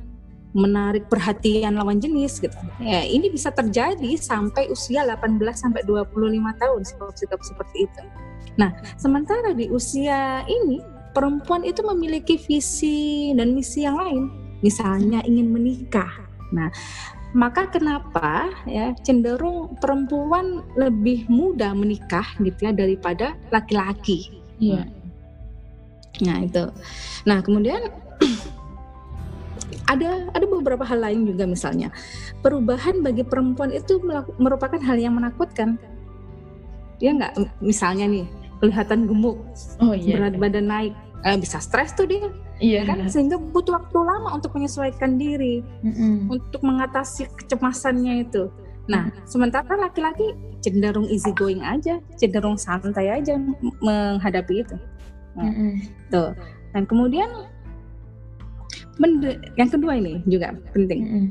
menarik 0.55 1.11
perhatian 1.11 1.75
lawan 1.75 1.99
jenis 1.99 2.39
gitu. 2.39 2.55
Ya, 2.79 3.03
ini 3.03 3.27
bisa 3.27 3.51
terjadi 3.51 4.15
sampai 4.15 4.71
usia 4.71 5.03
18 5.03 5.35
sampai 5.51 5.83
25 5.83 6.15
tahun 6.55 6.81
sikap-sikap 6.87 7.39
seperti 7.43 7.77
itu. 7.91 8.01
Nah, 8.55 8.71
sementara 8.95 9.51
di 9.51 9.67
usia 9.67 10.47
ini 10.47 10.79
perempuan 11.11 11.67
itu 11.67 11.83
memiliki 11.83 12.39
visi 12.39 13.35
dan 13.35 13.51
misi 13.51 13.83
yang 13.83 13.99
lain, 13.99 14.31
misalnya 14.63 15.19
ingin 15.27 15.51
menikah. 15.51 16.23
Nah, 16.55 16.71
maka 17.35 17.67
kenapa 17.67 18.47
ya 18.63 18.95
cenderung 19.03 19.75
perempuan 19.83 20.63
lebih 20.79 21.27
mudah 21.27 21.75
menikah 21.75 22.23
gitu 22.39 22.63
ya 22.63 22.71
daripada 22.71 23.35
laki-laki. 23.51 24.39
Iya. 24.55 24.87
Nah, 26.23 26.37
itu. 26.47 26.63
Nah, 27.27 27.43
kemudian 27.43 27.91
ada 29.85 30.29
ada 30.33 30.45
beberapa 30.45 30.81
hal 30.85 31.01
lain 31.01 31.29
juga 31.29 31.45
misalnya. 31.45 31.93
Perubahan 32.41 33.05
bagi 33.05 33.21
perempuan 33.21 33.69
itu 33.73 34.01
merupakan 34.41 34.77
hal 34.81 34.97
yang 34.97 35.17
menakutkan. 35.17 35.77
Ya 36.97 37.11
nggak? 37.13 37.37
Misalnya 37.61 38.07
nih 38.07 38.25
kelihatan 38.63 39.05
gemuk 39.05 39.37
oh, 39.83 39.93
iya. 39.93 40.15
berat 40.15 40.35
badan 40.39 40.65
naik 40.71 40.93
eh, 41.27 41.37
bisa 41.37 41.59
stres 41.59 41.91
tuh 41.93 42.07
dia. 42.07 42.31
Iya. 42.63 42.87
Kan? 42.87 43.05
Sehingga 43.11 43.35
butuh 43.35 43.75
waktu 43.75 43.99
lama 43.99 44.39
untuk 44.39 44.55
menyesuaikan 44.55 45.19
diri 45.19 45.59
Mm-mm. 45.83 46.31
untuk 46.31 46.63
mengatasi 46.63 47.27
kecemasannya 47.35 48.25
itu. 48.25 48.47
Nah 48.87 49.11
sementara 49.27 49.75
laki-laki 49.75 50.33
cenderung 50.63 51.05
easy 51.11 51.35
going 51.35 51.61
aja 51.61 51.99
cenderung 52.15 52.55
santai 52.55 53.11
aja 53.11 53.35
menghadapi 53.83 54.63
itu. 54.63 54.77
Mm-mm. 55.35 55.83
tuh. 56.07 56.31
Dan 56.71 56.87
kemudian 56.87 57.27
yang 59.59 59.69
kedua 59.69 59.99
ini 59.99 60.23
juga 60.23 60.55
penting 60.71 61.01
Mm-mm. 61.03 61.25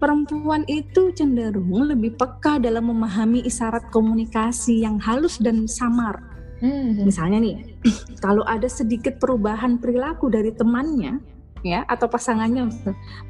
perempuan 0.00 0.64
itu 0.66 1.12
cenderung 1.12 1.70
lebih 1.86 2.16
peka 2.16 2.58
dalam 2.58 2.88
memahami 2.88 3.44
isyarat 3.44 3.86
komunikasi 3.94 4.82
yang 4.82 4.98
halus 4.98 5.38
dan 5.38 5.70
samar. 5.70 6.18
Mm. 6.58 7.06
Misalnya 7.06 7.38
nih, 7.38 7.56
kalau 8.24 8.42
ada 8.46 8.66
sedikit 8.66 9.18
perubahan 9.22 9.78
perilaku 9.78 10.26
dari 10.26 10.50
temannya, 10.50 11.22
ya 11.62 11.86
atau 11.86 12.10
pasangannya, 12.10 12.70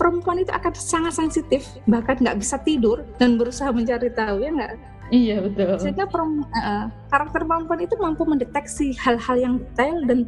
perempuan 0.00 0.40
itu 0.40 0.52
akan 0.52 0.72
sangat 0.72 1.12
sensitif, 1.16 1.68
bahkan 1.84 2.16
nggak 2.16 2.40
bisa 2.40 2.56
tidur 2.64 3.04
dan 3.20 3.36
berusaha 3.36 3.68
mencari 3.72 4.08
tahu 4.12 4.40
ya 4.40 4.50
nggak. 4.52 4.72
iya 5.12 5.44
betul 5.44 5.76
Sehingga 5.76 6.08
perem- 6.08 6.48
eh, 6.56 6.86
karakter 7.12 7.44
perempuan 7.44 7.80
itu 7.84 7.94
mampu 8.00 8.24
mendeteksi 8.24 8.96
hal-hal 8.96 9.36
yang 9.36 9.54
detail 9.60 9.96
dan 10.08 10.18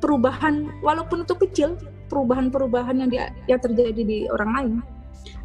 perubahan, 0.00 0.68
walaupun 0.84 1.24
itu 1.24 1.36
kecil, 1.40 1.76
perubahan-perubahan 2.10 3.06
yang, 3.06 3.10
dia- 3.10 3.32
yang 3.46 3.62
terjadi 3.62 4.02
di 4.02 4.18
orang 4.26 4.50
lain. 4.52 4.74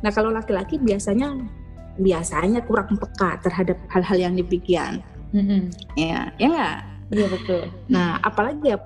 Nah 0.01 0.09
kalau 0.09 0.33
laki-laki 0.33 0.81
biasanya 0.81 1.37
biasanya 1.95 2.59
kurang 2.65 2.97
peka 2.99 3.39
terhadap 3.39 3.79
hal-hal 3.87 4.17
yang 4.19 4.33
demikian, 4.35 4.99
Mm-mm. 5.31 5.71
ya 5.95 6.27
ya 6.35 6.47
nggak. 6.51 6.77
iya 7.13 7.27
betul 7.31 7.61
Nah 7.87 8.19
apalagi 8.19 8.75
ya 8.75 8.77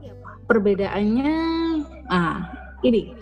perbedaannya, 0.46 1.34
ah 2.12 2.54
ini 2.86 3.18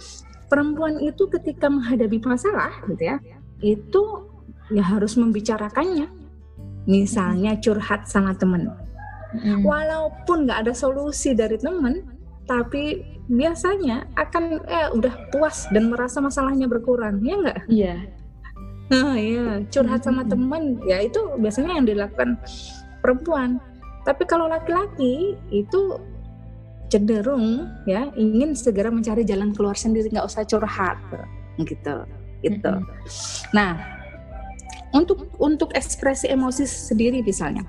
perempuan 0.51 0.99
itu 0.99 1.29
ketika 1.31 1.71
menghadapi 1.71 2.19
masalah 2.23 2.71
gitu 2.91 3.03
ya, 3.03 3.15
itu 3.63 4.01
ya 4.73 4.83
harus 4.83 5.15
membicarakannya. 5.15 6.11
Misalnya 6.87 7.59
curhat 7.59 8.07
sama 8.07 8.31
temen, 8.35 8.71
Mm-mm. 9.35 9.63
walaupun 9.63 10.47
nggak 10.47 10.67
ada 10.67 10.73
solusi 10.75 11.35
dari 11.35 11.59
temen, 11.59 11.99
tapi 12.47 13.03
biasanya 13.27 14.07
akan 14.15 14.63
eh 14.65 14.87
udah 14.95 15.29
puas 15.35 15.67
dan 15.69 15.91
merasa 15.91 16.23
masalahnya 16.23 16.65
berkurang, 16.65 17.19
ya 17.21 17.35
nggak? 17.35 17.59
iya 17.67 17.95
Nah, 18.87 19.19
iya, 19.19 19.67
curhat 19.67 20.07
sama 20.07 20.23
Mhm. 20.23 20.29
teman, 20.31 20.61
ya 20.87 21.03
itu 21.03 21.19
biasanya 21.43 21.75
yang 21.75 21.83
dilakukan 21.83 22.39
perempuan. 23.03 23.59
Tapi 24.07 24.23
kalau 24.23 24.47
laki-laki 24.47 25.35
itu 25.51 25.99
cenderung 26.87 27.67
ya 27.83 28.07
ingin 28.15 28.55
segera 28.55 28.87
mencari 28.87 29.27
jalan 29.27 29.51
keluar 29.51 29.75
sendiri, 29.75 30.07
nggak 30.07 30.23
usah 30.23 30.47
curhat, 30.47 30.95
gitu, 31.59 31.95
gitu. 32.47 32.73
Mhm. 32.79 32.87
Nah, 33.51 33.75
untuk 34.95 35.35
untuk 35.35 35.75
ekspresi 35.75 36.31
emosi 36.31 36.63
sendiri 36.63 37.19
misalnya, 37.19 37.67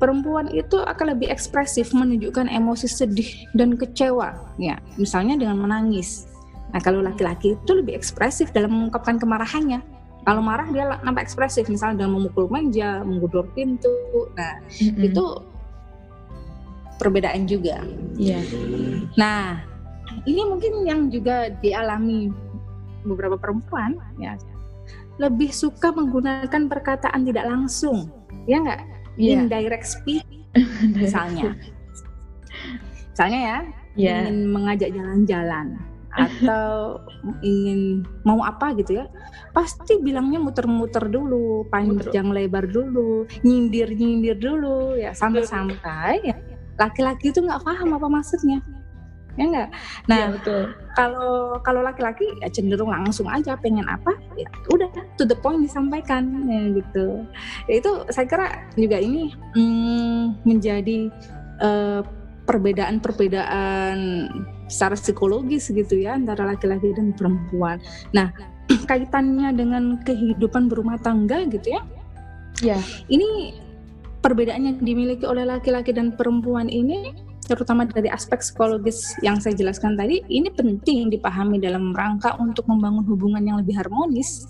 perempuan 0.00 0.48
itu 0.50 0.80
akan 0.80 1.14
lebih 1.14 1.28
ekspresif 1.28 1.92
menunjukkan 1.92 2.48
emosi 2.48 2.88
sedih 2.88 3.30
dan 3.52 3.76
kecewa, 3.76 4.56
ya, 4.56 4.80
misalnya 4.96 5.36
dengan 5.36 5.60
menangis. 5.60 6.26
Nah, 6.72 6.80
kalau 6.80 7.04
laki-laki 7.04 7.54
itu 7.54 7.70
lebih 7.76 7.92
ekspresif 7.92 8.50
dalam 8.50 8.72
mengungkapkan 8.72 9.20
kemarahannya. 9.20 9.84
Kalau 10.24 10.40
marah 10.40 10.68
dia 10.72 10.84
nampak 11.04 11.28
ekspresif, 11.28 11.68
misalnya 11.68 12.04
dengan 12.04 12.20
memukul 12.20 12.48
meja, 12.48 13.04
menggedor 13.04 13.48
pintu. 13.52 13.92
Nah, 14.36 14.60
Mm-mm. 14.80 15.04
itu 15.04 15.24
perbedaan 17.00 17.48
juga. 17.48 17.80
iya 18.20 18.40
Nah, 19.16 19.64
ini 20.28 20.44
mungkin 20.44 20.84
yang 20.84 21.08
juga 21.08 21.48
dialami 21.64 22.28
beberapa 23.08 23.40
perempuan, 23.40 23.96
ya, 24.20 24.36
lebih 25.16 25.48
suka 25.52 25.92
menggunakan 25.92 26.68
perkataan 26.68 27.24
tidak 27.24 27.48
langsung, 27.48 28.12
ya 28.44 28.60
nggak? 28.60 28.99
Iya. 29.20 29.44
Indirect 29.44 29.86
speech, 29.86 30.24
misalnya. 30.96 31.52
misalnya 33.12 33.40
ya, 33.40 33.58
iya. 34.00 34.16
ingin 34.24 34.48
mengajak 34.48 34.90
jalan-jalan 34.96 35.76
atau 36.10 36.98
ingin 37.38 38.02
mau 38.26 38.42
apa 38.42 38.74
gitu 38.74 38.98
ya 38.98 39.06
pasti 39.54 40.02
bilangnya 40.02 40.42
muter-muter 40.42 41.06
dulu 41.06 41.62
panjang 41.70 42.34
lebar 42.34 42.66
dulu 42.66 43.30
nyindir-nyindir 43.46 44.34
dulu 44.34 44.98
ya 44.98 45.14
sampai-sampai 45.14 46.18
ya 46.26 46.34
laki-laki 46.80 47.30
itu 47.30 47.44
nggak 47.44 47.62
paham 47.62 47.94
apa 47.94 48.10
maksudnya 48.10 48.58
ya 49.40 49.46
enggak 49.48 49.68
nah 50.04 50.36
betul. 50.36 50.62
kalau 50.92 51.56
kalau 51.64 51.80
laki-laki 51.80 52.28
ya 52.44 52.52
cenderung 52.52 52.92
langsung 52.92 53.24
aja 53.32 53.56
pengen 53.56 53.88
apa 53.88 54.12
ya 54.36 54.44
udah 54.68 54.92
to 55.16 55.24
the 55.24 55.36
point 55.40 55.64
disampaikan 55.64 56.44
ya 56.44 56.60
gitu. 56.76 57.24
Ya 57.68 57.74
itu 57.80 57.90
saya 58.10 58.26
kira 58.26 58.46
juga 58.74 58.98
ini 59.00 59.32
mm, 59.56 60.44
menjadi 60.44 61.08
eh, 61.62 62.00
perbedaan-perbedaan 62.44 63.96
secara 64.70 64.94
psikologis 64.98 65.70
gitu 65.70 65.98
ya 65.98 66.18
antara 66.18 66.46
laki-laki 66.46 66.90
dan 66.92 67.14
perempuan. 67.14 67.78
Nah 68.10 68.34
kaitannya 68.90 69.54
dengan 69.54 69.98
kehidupan 70.02 70.68
berumah 70.68 70.98
tangga 71.00 71.46
gitu 71.48 71.78
ya. 71.78 71.82
Iya. 72.60 72.76
ini 73.08 73.56
perbedaan 74.20 74.68
yang 74.68 74.76
dimiliki 74.84 75.24
oleh 75.24 75.48
laki-laki 75.48 75.96
dan 75.96 76.12
perempuan 76.12 76.68
ini 76.68 77.16
terutama 77.50 77.82
dari 77.82 78.06
aspek 78.06 78.38
psikologis 78.38 79.18
yang 79.26 79.42
saya 79.42 79.58
jelaskan 79.58 79.98
tadi 79.98 80.22
ini 80.30 80.46
penting 80.54 81.10
dipahami 81.10 81.58
dalam 81.58 81.90
rangka 81.90 82.38
untuk 82.38 82.70
membangun 82.70 83.02
hubungan 83.10 83.42
yang 83.42 83.58
lebih 83.58 83.74
harmonis. 83.74 84.46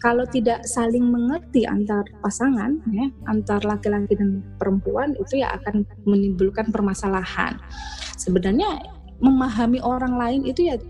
Kalau 0.00 0.24
tidak 0.24 0.64
saling 0.64 1.04
mengerti 1.04 1.68
antar 1.68 2.08
pasangan 2.24 2.80
ya 2.88 3.12
antar 3.28 3.60
laki-laki 3.68 4.16
dan 4.16 4.40
perempuan 4.56 5.12
itu 5.20 5.44
ya 5.44 5.52
akan 5.60 5.84
menimbulkan 6.08 6.72
permasalahan. 6.72 7.60
Sebenarnya 8.16 8.80
memahami 9.20 9.84
orang 9.84 10.16
lain 10.16 10.40
itu 10.48 10.72
ya 10.72 10.80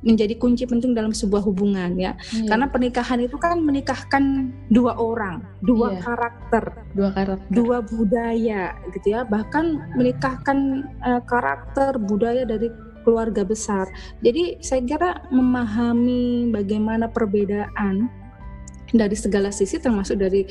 menjadi 0.00 0.34
kunci 0.40 0.64
penting 0.64 0.96
dalam 0.96 1.12
sebuah 1.12 1.44
hubungan 1.44 1.92
ya 1.96 2.16
Iya. 2.32 2.48
karena 2.48 2.66
pernikahan 2.72 3.20
itu 3.20 3.36
kan 3.36 3.60
menikahkan 3.60 4.48
dua 4.72 4.96
orang, 4.96 5.44
dua 5.60 5.92
Iya. 5.92 6.00
karakter, 6.00 6.64
dua 6.96 7.08
karakter 7.12 7.52
dua 7.52 7.84
budaya 7.84 8.72
gitu 8.96 9.06
ya. 9.12 9.28
Bahkan 9.28 9.96
menikahkan 10.00 10.58
eh, 11.04 11.22
karakter 11.28 12.00
budaya 12.00 12.48
dari 12.48 12.72
keluarga 13.04 13.44
besar. 13.44 13.88
Jadi 14.20 14.60
saya 14.60 14.84
kira 14.84 15.10
memahami 15.32 16.52
bagaimana 16.52 17.08
perbedaan 17.08 18.08
dari 18.90 19.14
segala 19.14 19.54
sisi 19.54 19.78
termasuk 19.78 20.18
dari 20.18 20.44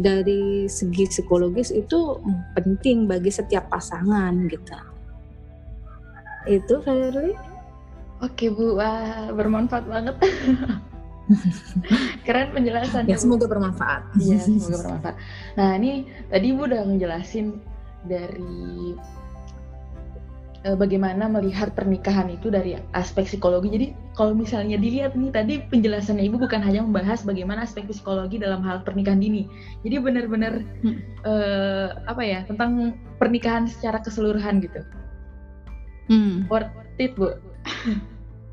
dari 0.00 0.64
segi 0.66 1.04
psikologis 1.06 1.70
itu 1.70 2.18
penting 2.56 3.04
bagi 3.06 3.28
setiap 3.30 3.68
pasangan 3.68 4.32
gitu. 4.48 4.74
Itu 6.48 6.82
Fairy. 6.82 7.51
Oke 8.22 8.54
Bu, 8.54 8.78
wah 8.78 9.34
bermanfaat 9.34 9.84
banget. 9.90 10.14
Keren 12.26 12.54
penjelasan 12.54 13.10
Ya 13.10 13.18
semoga 13.18 13.50
bermanfaat. 13.50 14.14
Iya, 14.18 14.38
semoga 14.42 14.78
bermanfaat. 14.86 15.16
Nah, 15.58 15.74
ini 15.74 16.06
tadi 16.30 16.54
Bu 16.54 16.70
udah 16.70 16.86
ngejelasin 16.86 17.58
dari 18.06 18.94
eh, 20.62 20.76
bagaimana 20.78 21.26
melihat 21.26 21.74
pernikahan 21.74 22.30
itu 22.30 22.46
dari 22.46 22.78
aspek 22.94 23.26
psikologi. 23.26 23.74
Jadi, 23.74 23.86
kalau 24.14 24.38
misalnya 24.38 24.78
dilihat 24.78 25.18
nih 25.18 25.34
tadi 25.34 25.54
penjelasannya 25.66 26.22
Ibu 26.22 26.46
bukan 26.46 26.62
hanya 26.62 26.86
membahas 26.86 27.26
bagaimana 27.26 27.66
aspek 27.66 27.90
psikologi 27.90 28.38
dalam 28.38 28.62
hal 28.62 28.86
pernikahan 28.86 29.18
dini. 29.18 29.50
Jadi 29.82 29.98
benar-benar 29.98 30.62
Hmm. 30.86 30.94
eh, 31.26 31.88
apa 32.06 32.22
ya, 32.22 32.46
tentang 32.46 32.94
pernikahan 33.18 33.66
secara 33.66 33.98
keseluruhan 33.98 34.62
gitu. 34.62 34.78
Hmm. 36.06 36.46
Worth 36.46 36.70
it, 37.02 37.18
Bu. 37.18 37.34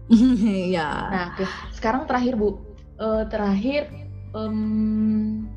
ya. 0.76 0.90
Nah, 1.10 1.26
oke. 1.38 1.46
Sekarang 1.74 2.10
terakhir 2.10 2.36
Bu, 2.36 2.70
Eh, 3.00 3.24
terakhir 3.32 3.88
em, 4.36 5.48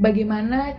bagaimana 0.00 0.72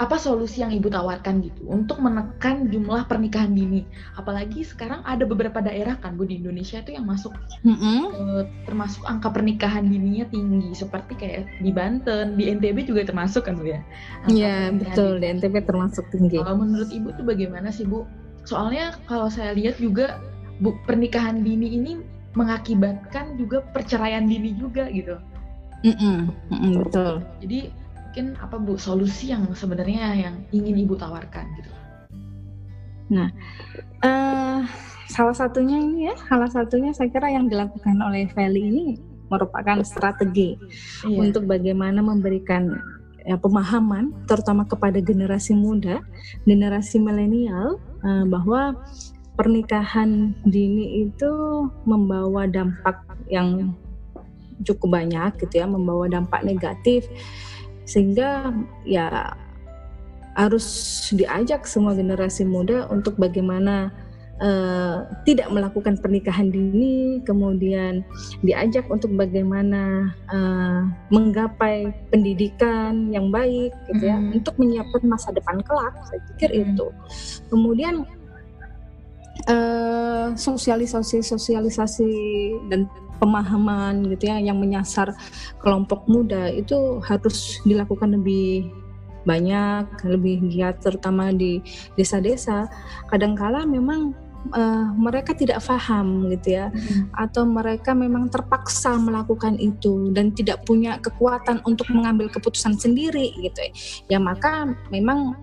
apa 0.00 0.16
solusi 0.16 0.64
yang 0.64 0.72
ibu 0.72 0.88
tawarkan 0.88 1.44
gitu 1.44 1.68
untuk 1.68 2.00
menekan 2.00 2.72
jumlah 2.72 3.04
pernikahan 3.04 3.52
dini? 3.52 3.84
Apalagi 4.16 4.64
sekarang 4.64 5.04
ada 5.04 5.28
beberapa 5.28 5.60
daerah 5.60 6.00
kan 6.00 6.16
Bu 6.16 6.24
di 6.24 6.40
Indonesia 6.40 6.80
itu 6.80 6.96
yang 6.96 7.04
masuk 7.04 7.36
Mm-mm. 7.68 8.00
eh, 8.16 8.42
termasuk 8.64 9.04
angka 9.04 9.28
pernikahan 9.28 9.92
dininya 9.92 10.24
tinggi 10.32 10.72
seperti 10.72 11.20
kayak 11.20 11.44
di 11.60 11.68
Banten, 11.68 12.40
di 12.40 12.48
NTB 12.48 12.88
juga 12.88 13.04
termasuk 13.04 13.44
kan 13.44 13.60
Bu 13.60 13.68
ya? 13.76 13.84
Iya 14.24 14.72
betul 14.72 15.20
dini. 15.20 15.36
di 15.36 15.36
NTB 15.36 15.68
termasuk 15.68 16.08
tinggi. 16.08 16.40
Kalau 16.40 16.64
menurut 16.64 16.88
ibu 16.88 17.12
tuh 17.12 17.28
bagaimana 17.28 17.68
sih 17.68 17.84
Bu? 17.84 18.08
Soalnya 18.48 18.96
kalau 19.04 19.28
saya 19.28 19.52
lihat 19.52 19.76
juga 19.76 20.16
Bu 20.64 20.72
pernikahan 20.88 21.44
dini 21.44 21.76
ini 21.76 21.92
mengakibatkan 22.38 23.34
juga 23.34 23.64
perceraian 23.74 24.26
dini 24.26 24.54
juga 24.54 24.86
gitu. 24.90 25.18
Mm-mm, 25.80 26.28
mm-mm, 26.52 26.72
betul. 26.86 27.24
Jadi 27.40 27.72
mungkin 28.10 28.26
apa 28.42 28.58
Bu 28.58 28.74
solusi 28.74 29.30
yang 29.30 29.46
sebenarnya 29.54 30.18
yang 30.18 30.34
ingin 30.50 30.82
Ibu 30.82 30.98
tawarkan 30.98 31.46
gitu. 31.62 31.70
Nah, 33.10 33.30
uh, 34.02 34.66
salah 35.06 35.34
satunya 35.34 35.78
ini 35.78 36.10
ya, 36.10 36.14
salah 36.26 36.50
satunya 36.50 36.90
saya 36.94 37.10
kira 37.10 37.30
yang 37.30 37.46
dilakukan 37.46 37.98
oleh 38.02 38.26
Feli 38.34 38.66
ini 38.66 38.84
merupakan 39.30 39.78
strategi 39.86 40.58
iya. 41.06 41.18
untuk 41.22 41.46
bagaimana 41.46 42.02
memberikan 42.02 42.82
ya, 43.22 43.38
pemahaman, 43.38 44.10
terutama 44.26 44.66
kepada 44.66 44.98
generasi 44.98 45.54
muda, 45.54 46.02
generasi 46.46 46.98
milenial, 46.98 47.78
uh, 48.02 48.26
bahwa 48.26 48.74
pernikahan 49.38 50.34
dini 50.46 51.06
itu 51.08 51.32
membawa 51.86 52.46
dampak 52.50 53.02
yang 53.30 53.74
cukup 54.66 55.00
banyak 55.00 55.32
gitu 55.40 55.64
ya, 55.64 55.66
membawa 55.66 56.10
dampak 56.10 56.44
negatif 56.44 57.08
sehingga 57.88 58.54
ya 58.86 59.34
harus 60.38 60.66
diajak 61.10 61.66
semua 61.66 61.96
generasi 61.96 62.46
muda 62.46 62.86
untuk 62.86 63.18
bagaimana 63.18 63.90
uh, 64.40 65.04
tidak 65.26 65.50
melakukan 65.52 65.98
pernikahan 65.98 66.48
dini, 66.48 67.18
kemudian 67.26 68.06
diajak 68.46 68.88
untuk 68.88 69.12
bagaimana 69.14 70.14
uh, 70.32 70.86
menggapai 71.12 71.92
pendidikan 72.08 73.12
yang 73.12 73.28
baik, 73.28 73.74
gitu 73.92 74.04
ya, 74.06 74.16
mm. 74.16 74.38
untuk 74.40 74.54
menyiapkan 74.56 75.02
masa 75.06 75.34
depan 75.34 75.60
kelak. 75.66 75.94
Saya 76.08 76.20
pikir 76.34 76.50
mm. 76.50 76.60
itu. 76.74 76.86
Kemudian 77.52 78.06
uh, 79.48 80.34
sosialisasi 80.34 81.22
sosialisasi 81.24 82.10
dan 82.68 82.90
pemahaman 83.20 84.08
gitu 84.08 84.32
ya 84.32 84.40
yang 84.40 84.56
menyasar 84.56 85.12
kelompok 85.60 86.08
muda 86.08 86.48
itu 86.48 86.98
harus 87.04 87.60
dilakukan 87.68 88.16
lebih 88.16 88.72
banyak 89.28 89.84
lebih 90.08 90.48
giat 90.48 90.80
terutama 90.80 91.28
di 91.28 91.60
desa-desa 91.92 92.64
kadangkala 93.12 93.68
memang 93.68 94.16
uh, 94.56 94.88
mereka 94.96 95.36
tidak 95.36 95.60
paham 95.60 96.32
gitu 96.32 96.56
ya 96.56 96.72
hmm. 96.72 97.12
atau 97.12 97.44
mereka 97.44 97.92
memang 97.92 98.32
terpaksa 98.32 98.96
melakukan 98.96 99.60
itu 99.60 100.08
dan 100.16 100.32
tidak 100.32 100.64
punya 100.64 100.96
kekuatan 101.04 101.60
untuk 101.68 101.92
mengambil 101.92 102.32
keputusan 102.32 102.80
sendiri 102.80 103.36
gitu 103.44 103.60
ya, 103.60 103.72
ya 104.16 104.18
maka 104.18 104.72
memang 104.88 105.36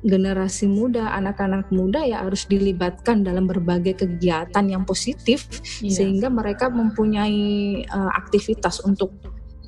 generasi 0.00 0.64
muda, 0.64 1.12
anak-anak 1.12 1.68
muda 1.68 2.00
ya 2.00 2.24
harus 2.24 2.48
dilibatkan 2.48 3.20
dalam 3.20 3.44
berbagai 3.44 4.00
kegiatan 4.00 4.64
yang 4.64 4.88
positif 4.88 5.44
iya. 5.84 5.92
sehingga 5.92 6.32
mereka 6.32 6.72
mempunyai 6.72 7.84
uh, 7.84 8.12
aktivitas 8.16 8.80
untuk 8.80 9.12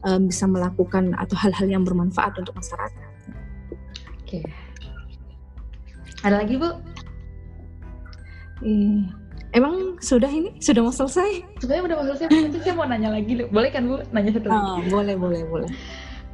uh, 0.09 0.17
bisa 0.17 0.49
melakukan 0.49 1.13
atau 1.21 1.37
hal-hal 1.37 1.69
yang 1.69 1.85
bermanfaat 1.85 2.33
untuk 2.41 2.57
masyarakat. 2.57 3.11
Oke. 4.25 4.41
Ada 6.25 6.41
lagi 6.41 6.55
bu? 6.57 6.71
Eh, 8.63 9.05
emang 9.53 10.01
sudah 10.01 10.31
ini 10.31 10.57
sudah 10.63 10.81
mau 10.81 10.95
selesai? 10.95 11.45
Sebenarnya 11.61 11.85
udah 11.93 11.97
mau 11.99 12.07
selesai. 12.09 12.27
Nanti 12.31 12.59
saya 12.65 12.75
mau 12.79 12.87
nanya 12.89 13.11
lagi, 13.13 13.33
boleh 13.53 13.69
kan 13.69 13.85
bu? 13.85 14.01
Nanya 14.17 14.31
satu 14.33 14.49
lagi. 14.49 14.65
Oh, 14.65 14.81
boleh, 14.89 15.15
boleh, 15.19 15.43
boleh. 15.45 15.71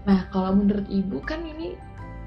Nah, 0.07 0.29
kalau 0.31 0.55
menurut 0.55 0.87
ibu 0.87 1.19
kan 1.25 1.43
ini 1.43 1.75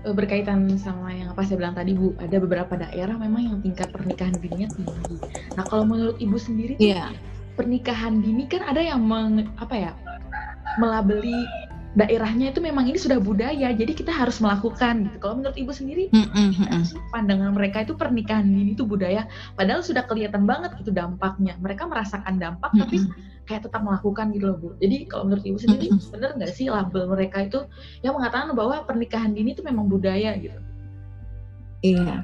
berkaitan 0.02 0.66
sama 0.82 1.14
yang 1.14 1.30
apa 1.30 1.46
saya 1.46 1.62
bilang 1.62 1.78
tadi 1.78 1.94
Bu, 1.94 2.18
ada 2.18 2.38
beberapa 2.42 2.74
daerah 2.74 3.14
memang 3.18 3.42
yang 3.46 3.58
tingkat 3.62 3.94
pernikahan 3.94 4.34
dininya 4.42 4.70
tinggi. 4.74 5.16
Nah, 5.54 5.64
kalau 5.70 5.86
menurut 5.86 6.18
Ibu 6.18 6.38
sendiri 6.42 6.74
yeah. 6.82 7.14
pernikahan 7.54 8.22
dini 8.26 8.50
kan 8.50 8.66
ada 8.66 8.82
yang 8.82 9.06
meng, 9.06 9.46
apa 9.62 9.76
ya? 9.78 9.94
melabeli 10.80 11.36
daerahnya 11.92 12.56
itu 12.56 12.64
memang 12.64 12.88
ini 12.88 12.96
sudah 12.96 13.20
budaya, 13.20 13.76
jadi 13.76 13.92
kita 13.92 14.16
harus 14.16 14.40
melakukan 14.40 15.12
gitu. 15.12 15.18
Kalau 15.20 15.36
menurut 15.44 15.58
ibu 15.60 15.76
sendiri, 15.76 16.08
mm 16.08 16.28
-hmm. 16.32 17.12
pandangan 17.12 17.52
mereka 17.52 17.84
itu 17.84 18.00
pernikahan 18.00 18.48
dini 18.48 18.72
itu 18.80 18.88
budaya, 18.88 19.28
padahal 19.60 19.84
sudah 19.84 20.08
kelihatan 20.08 20.48
banget 20.48 20.72
gitu 20.80 20.96
dampaknya. 20.96 21.60
Mereka 21.60 21.92
merasakan 21.92 22.40
dampak, 22.40 22.72
mm 22.72 22.76
-hmm. 22.80 22.84
tapi 22.88 22.98
kayak 23.52 23.68
tetap 23.68 23.84
melakukan 23.84 24.32
gitu 24.32 24.46
loh 24.48 24.58
bu. 24.58 24.70
Jadi 24.80 25.12
kalau 25.12 25.28
menurut 25.28 25.44
ibu 25.44 25.60
sendiri, 25.60 25.92
mm 25.92 26.00
-hmm. 26.00 26.12
benar 26.16 26.30
nggak 26.40 26.52
sih 26.56 26.72
label 26.72 27.04
mereka 27.12 27.38
itu 27.44 27.60
yang 28.00 28.16
mengatakan 28.16 28.56
bahwa 28.56 28.88
pernikahan 28.88 29.36
dini 29.36 29.52
itu 29.52 29.60
memang 29.60 29.92
budaya 29.92 30.32
gitu? 30.40 30.56
Iya. 31.84 32.24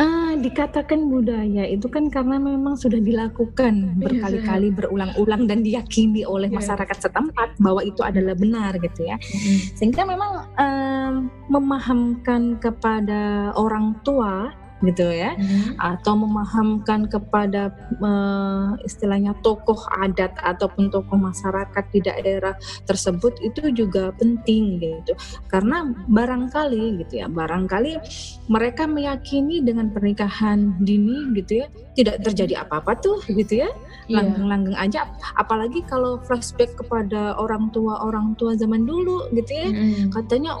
Uh, 0.00 0.32
dikatakan 0.40 1.12
budaya 1.12 1.68
itu 1.68 1.84
kan 1.92 2.08
karena 2.08 2.40
memang 2.40 2.72
sudah 2.72 2.96
dilakukan 2.98 3.74
iya, 3.74 4.00
berkali-kali 4.00 4.68
berulang-ulang 4.72 5.44
dan 5.44 5.60
diyakini 5.60 6.24
oleh 6.24 6.48
yeah. 6.48 6.56
masyarakat 6.56 6.96
setempat 6.98 7.60
bahwa 7.60 7.84
itu 7.84 8.00
adalah 8.00 8.32
benar 8.32 8.74
gitu 8.80 9.04
ya. 9.04 9.20
Mm-hmm. 9.20 9.56
Sehingga 9.76 10.02
memang 10.08 10.30
uh, 10.56 11.12
memahamkan 11.52 12.56
kepada 12.58 13.52
orang 13.54 13.94
tua 14.00 14.50
gitu 14.80 15.12
ya 15.12 15.36
hmm. 15.36 15.76
atau 15.76 16.16
memahamkan 16.16 17.04
kepada 17.06 17.72
uh, 18.00 18.74
istilahnya 18.84 19.36
tokoh 19.44 19.78
adat 20.00 20.32
ataupun 20.40 20.88
tokoh 20.88 21.20
masyarakat 21.20 21.84
di 21.92 22.00
daerah 22.00 22.56
tersebut 22.88 23.36
itu 23.44 23.68
juga 23.72 24.12
penting 24.16 24.80
gitu 24.80 25.12
karena 25.52 25.84
barangkali 26.08 27.04
gitu 27.04 27.24
ya 27.24 27.26
barangkali 27.28 28.00
mereka 28.48 28.88
meyakini 28.88 29.60
dengan 29.60 29.92
pernikahan 29.92 30.74
dini 30.80 31.28
gitu 31.36 31.64
ya 31.64 31.66
tidak 31.94 32.24
terjadi 32.24 32.64
apa-apa 32.64 32.96
tuh 32.98 33.18
gitu 33.28 33.60
ya 33.66 33.70
iya. 34.08 34.24
langgeng-langgeng 34.24 34.78
aja 34.78 35.04
apalagi 35.36 35.84
kalau 35.84 36.16
flashback 36.24 36.72
kepada 36.78 37.36
orang 37.36 37.68
tua 37.70 38.00
orang 38.00 38.32
tua 38.40 38.56
zaman 38.56 38.88
dulu 38.88 39.28
gitu 39.36 39.52
ya 39.52 39.68
hmm. 39.68 40.08
katanya 40.14 40.56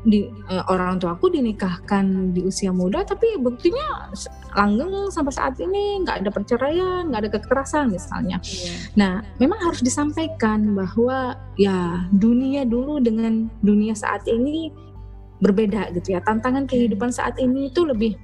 di 0.00 0.24
eh, 0.28 0.64
orang 0.72 0.96
tuaku 0.96 1.28
dinikahkan 1.28 2.32
di 2.32 2.40
usia 2.48 2.72
muda 2.72 3.04
tapi 3.04 3.36
buktinya 3.36 4.08
langgeng 4.56 5.12
sampai 5.12 5.32
saat 5.32 5.54
ini 5.60 6.00
nggak 6.00 6.24
ada 6.24 6.30
perceraian 6.32 7.12
nggak 7.12 7.20
ada 7.28 7.30
kekerasan 7.36 7.92
misalnya 7.92 8.40
yeah. 8.40 8.76
nah 8.96 9.12
memang 9.36 9.60
harus 9.60 9.84
disampaikan 9.84 10.72
bahwa 10.72 11.36
ya 11.60 12.08
dunia 12.16 12.64
dulu 12.64 12.96
dengan 13.04 13.52
dunia 13.60 13.92
saat 13.92 14.24
ini 14.24 14.72
berbeda 15.44 15.92
gitu 15.96 16.16
ya 16.16 16.20
tantangan 16.24 16.64
kehidupan 16.64 17.12
saat 17.12 17.36
ini 17.36 17.68
itu 17.68 17.84
lebih 17.84 18.16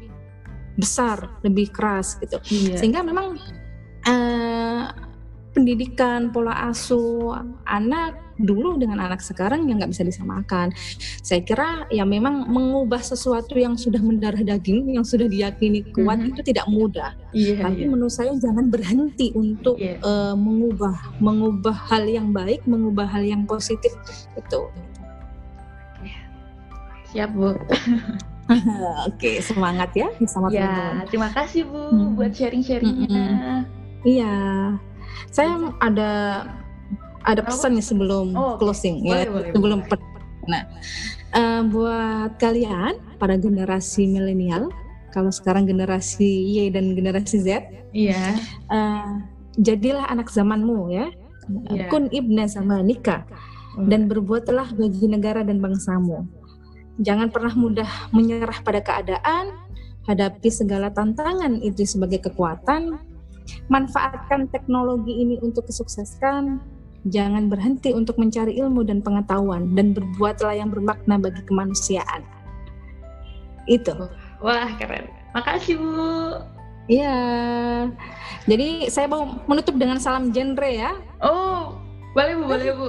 besar 0.81 1.29
lebih 1.45 1.69
keras 1.73 2.17
gitu 2.25 2.41
yeah. 2.49 2.77
sehingga 2.81 3.05
memang 3.05 3.37
uh, 4.09 4.93
pendidikan 5.53 6.33
pola 6.33 6.73
asuh 6.73 7.37
anak 7.69 8.26
dulu 8.37 8.77
dengan 8.77 9.01
anak 9.01 9.25
sekarang 9.25 9.69
yang 9.69 9.81
nggak 9.81 9.93
bisa 9.93 10.05
disamakan. 10.05 10.73
Saya 11.25 11.43
kira 11.43 11.89
ya 11.89 12.05
memang 12.05 12.49
mengubah 12.49 13.01
sesuatu 13.01 13.57
yang 13.57 13.75
sudah 13.77 14.01
mendarah 14.01 14.41
daging, 14.41 14.97
yang 14.97 15.05
sudah 15.05 15.27
diyakini 15.27 15.85
kuat 15.93 16.21
mm-hmm. 16.21 16.31
itu 16.37 16.41
tidak 16.53 16.67
mudah. 16.69 17.13
Yeah, 17.33 17.65
Tapi 17.65 17.85
yeah. 17.85 17.91
menurut 17.91 18.15
saya 18.15 18.33
jangan 18.37 18.69
berhenti 18.69 19.33
untuk 19.37 19.81
yeah. 19.81 19.97
Iya. 19.97 20.03
uh, 20.03 20.35
mengubah, 20.35 20.97
mengubah 21.23 21.77
hal 21.89 22.05
yang 22.11 22.35
baik, 22.35 22.67
mengubah 22.67 23.07
hal 23.07 23.23
yang 23.23 23.47
positif 23.47 23.95
itu. 24.35 24.63
Siap 27.15 27.31
bu. 27.33 27.55
Oke, 29.11 29.43
semangat 29.43 29.91
ya 29.97 30.07
sama 30.31 30.53
ya, 30.55 30.71
teman-teman. 30.71 31.07
Terima 31.11 31.29
kasih 31.35 31.67
Bu 31.67 31.83
hmm. 31.91 32.15
buat 32.15 32.33
sharing-sharingnya. 32.35 33.09
Hmm. 33.09 33.61
Iya, 34.07 34.35
saya 35.35 35.75
ada 35.83 36.11
ada 37.27 37.43
pesan 37.43 37.75
nih 37.75 37.85
sebelum 37.85 38.33
oh, 38.39 38.55
closing 38.57 39.03
boleh, 39.03 39.27
ya 39.27 39.29
boleh, 39.29 39.51
sebelum 39.53 39.79
boleh. 39.83 40.01
nah 40.47 40.63
uh, 41.35 41.63
buat 41.67 42.39
kalian 42.39 42.95
para 43.19 43.35
generasi 43.35 44.07
milenial 44.07 44.71
kalau 45.11 45.35
sekarang 45.35 45.67
generasi 45.67 46.47
Y 46.55 46.71
dan 46.71 46.95
generasi 46.95 47.43
Z 47.43 47.49
iya 47.91 48.39
uh, 48.71 49.21
jadilah 49.59 50.07
anak 50.07 50.31
zamanmu 50.31 50.95
ya 50.95 51.11
yeah. 51.73 51.91
kun 51.91 52.07
ibna 52.15 52.47
sama 52.47 52.79
nikah 52.81 53.27
hmm. 53.75 53.91
dan 53.91 54.07
berbuatlah 54.07 54.71
bagi 54.79 55.11
negara 55.11 55.43
dan 55.43 55.59
bangsamu 55.59 56.23
jangan 57.03 57.29
pernah 57.29 57.53
mudah 57.53 57.91
menyerah 58.15 58.63
pada 58.63 58.81
keadaan 58.81 59.53
hadapi 60.07 60.49
segala 60.49 60.89
tantangan 60.95 61.59
itu 61.61 61.83
sebagai 61.83 62.23
kekuatan 62.31 62.97
manfaatkan 63.67 64.47
teknologi 64.51 65.13
ini 65.23 65.39
untuk 65.43 65.67
kesuksesan 65.67 66.76
Jangan 67.07 67.47
berhenti 67.47 67.95
untuk 67.95 68.19
mencari 68.19 68.59
ilmu 68.59 68.83
dan 68.83 68.99
pengetahuan 68.99 69.79
dan 69.79 69.95
berbuatlah 69.95 70.59
yang 70.59 70.75
bermakna 70.75 71.23
bagi 71.23 71.39
kemanusiaan. 71.47 72.27
Itu. 73.71 73.95
Wah, 74.43 74.71
keren. 74.79 75.07
Makasih, 75.35 75.79
Bu. 75.79 75.95
Iya. 76.87 77.19
Jadi 78.47 78.91
saya 78.91 79.11
mau 79.11 79.39
menutup 79.47 79.75
dengan 79.79 79.99
salam 79.99 80.31
genre 80.31 80.71
ya. 80.71 80.95
Oh, 81.23 81.79
boleh 82.15 82.35
Bu, 82.39 82.43
boleh 82.47 82.67
Bu. 82.75 82.89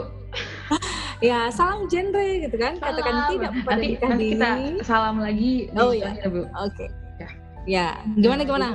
ya, 1.30 1.50
salam 1.54 1.86
genre 1.90 2.26
gitu 2.42 2.58
kan. 2.58 2.78
Salam. 2.78 2.98
Katakan 2.98 3.16
tidak 3.34 3.52
pada 3.66 3.78
nanti, 3.78 3.88
nanti 4.02 4.26
kita 4.34 4.50
salam 4.86 5.18
lagi 5.22 5.70
Oh 5.78 5.94
iya. 5.94 6.14
Bu. 6.26 6.46
Oke. 6.46 6.74
Okay. 6.74 6.90
Ya. 7.18 7.30
ya, 7.66 7.88
gimana 8.18 8.42
gimana? 8.46 8.68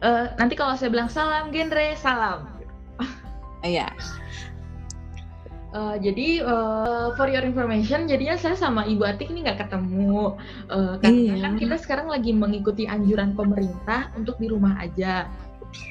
Uh, 0.00 0.32
nanti 0.40 0.56
kalau 0.56 0.72
saya 0.76 0.88
bilang 0.88 1.12
salam 1.12 1.52
genre, 1.52 1.92
salam. 1.96 2.48
Iya. 3.60 3.92
Uh, 5.70 5.94
jadi 6.02 6.42
uh, 6.42 7.14
for 7.14 7.30
your 7.30 7.46
information, 7.46 8.10
jadinya 8.10 8.34
saya 8.34 8.58
sama 8.58 8.82
Ibu 8.90 9.06
Atik 9.06 9.30
ini 9.30 9.46
nggak 9.46 9.70
ketemu 9.70 10.34
uh, 10.66 10.98
karena 10.98 11.38
iya. 11.38 11.46
kan 11.46 11.54
kita 11.62 11.78
sekarang 11.78 12.10
lagi 12.10 12.34
mengikuti 12.34 12.90
anjuran 12.90 13.38
pemerintah 13.38 14.10
untuk 14.18 14.34
di 14.42 14.50
rumah 14.50 14.74
aja. 14.82 15.30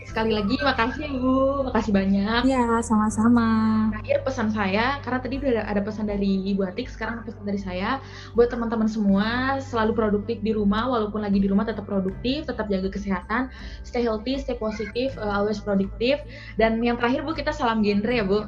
Sekali 0.03 0.35
lagi 0.35 0.59
makasih 0.59 1.07
Ibu, 1.07 1.71
makasih 1.71 1.95
banyak. 1.95 2.41
Iya, 2.43 2.83
sama-sama. 2.83 3.47
Terakhir 3.95 4.19
pesan 4.27 4.51
saya, 4.51 4.99
karena 4.99 5.19
tadi 5.23 5.39
udah 5.39 5.63
ada 5.63 5.79
pesan 5.79 6.11
dari 6.11 6.51
Ibu 6.51 6.67
Atik, 6.67 6.91
sekarang 6.91 7.23
pesan 7.23 7.47
dari 7.47 7.61
saya 7.63 8.03
buat 8.35 8.51
teman-teman 8.51 8.91
semua 8.91 9.55
selalu 9.63 9.95
produktif 9.95 10.43
di 10.43 10.51
rumah, 10.51 10.91
walaupun 10.91 11.23
lagi 11.23 11.39
di 11.39 11.47
rumah 11.47 11.63
tetap 11.63 11.87
produktif, 11.87 12.43
tetap 12.43 12.67
jaga 12.67 12.91
kesehatan, 12.91 13.47
stay 13.87 14.03
healthy, 14.03 14.35
stay 14.35 14.59
positif, 14.59 15.15
uh, 15.15 15.39
always 15.39 15.63
produktif. 15.63 16.19
Dan 16.59 16.83
yang 16.83 16.99
terakhir 16.99 17.23
Bu, 17.23 17.31
kita 17.31 17.55
salam 17.55 17.79
genre 17.79 18.11
ya 18.11 18.27
Bu. 18.27 18.43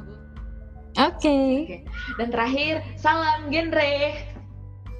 Oke. 0.92 1.18
Okay. 1.18 1.48
Okay. 1.64 1.80
Dan 2.20 2.28
terakhir, 2.28 2.84
salam 3.00 3.48
genre. 3.48 3.96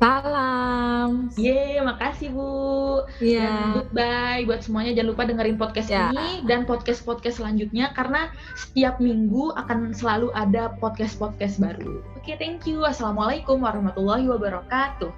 Salam. 0.02 1.30
Yeay, 1.38 1.78
makasih 1.78 2.34
Bu. 2.34 3.06
Iya. 3.22 3.46
Yeah. 3.46 3.66
goodbye 3.78 4.42
buat 4.50 4.66
semuanya. 4.66 4.98
Jangan 4.98 5.10
lupa 5.14 5.22
dengerin 5.30 5.54
podcast 5.54 5.94
yeah. 5.94 6.10
ini 6.10 6.42
dan 6.50 6.66
podcast-podcast 6.66 7.38
selanjutnya 7.38 7.94
karena 7.94 8.34
setiap 8.58 8.98
minggu 8.98 9.54
akan 9.54 9.94
selalu 9.94 10.34
ada 10.34 10.74
podcast-podcast 10.82 11.62
baru. 11.62 12.02
Oke, 12.18 12.34
okay, 12.34 12.36
thank 12.40 12.66
you. 12.66 12.82
Assalamualaikum 12.82 13.62
warahmatullahi 13.62 14.26
wabarakatuh. 14.26 15.14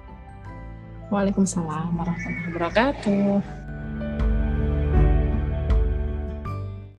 Waalaikumsalam 1.09 1.97
warahmatullahi 1.97 2.45
wabarakatuh. 2.53 3.64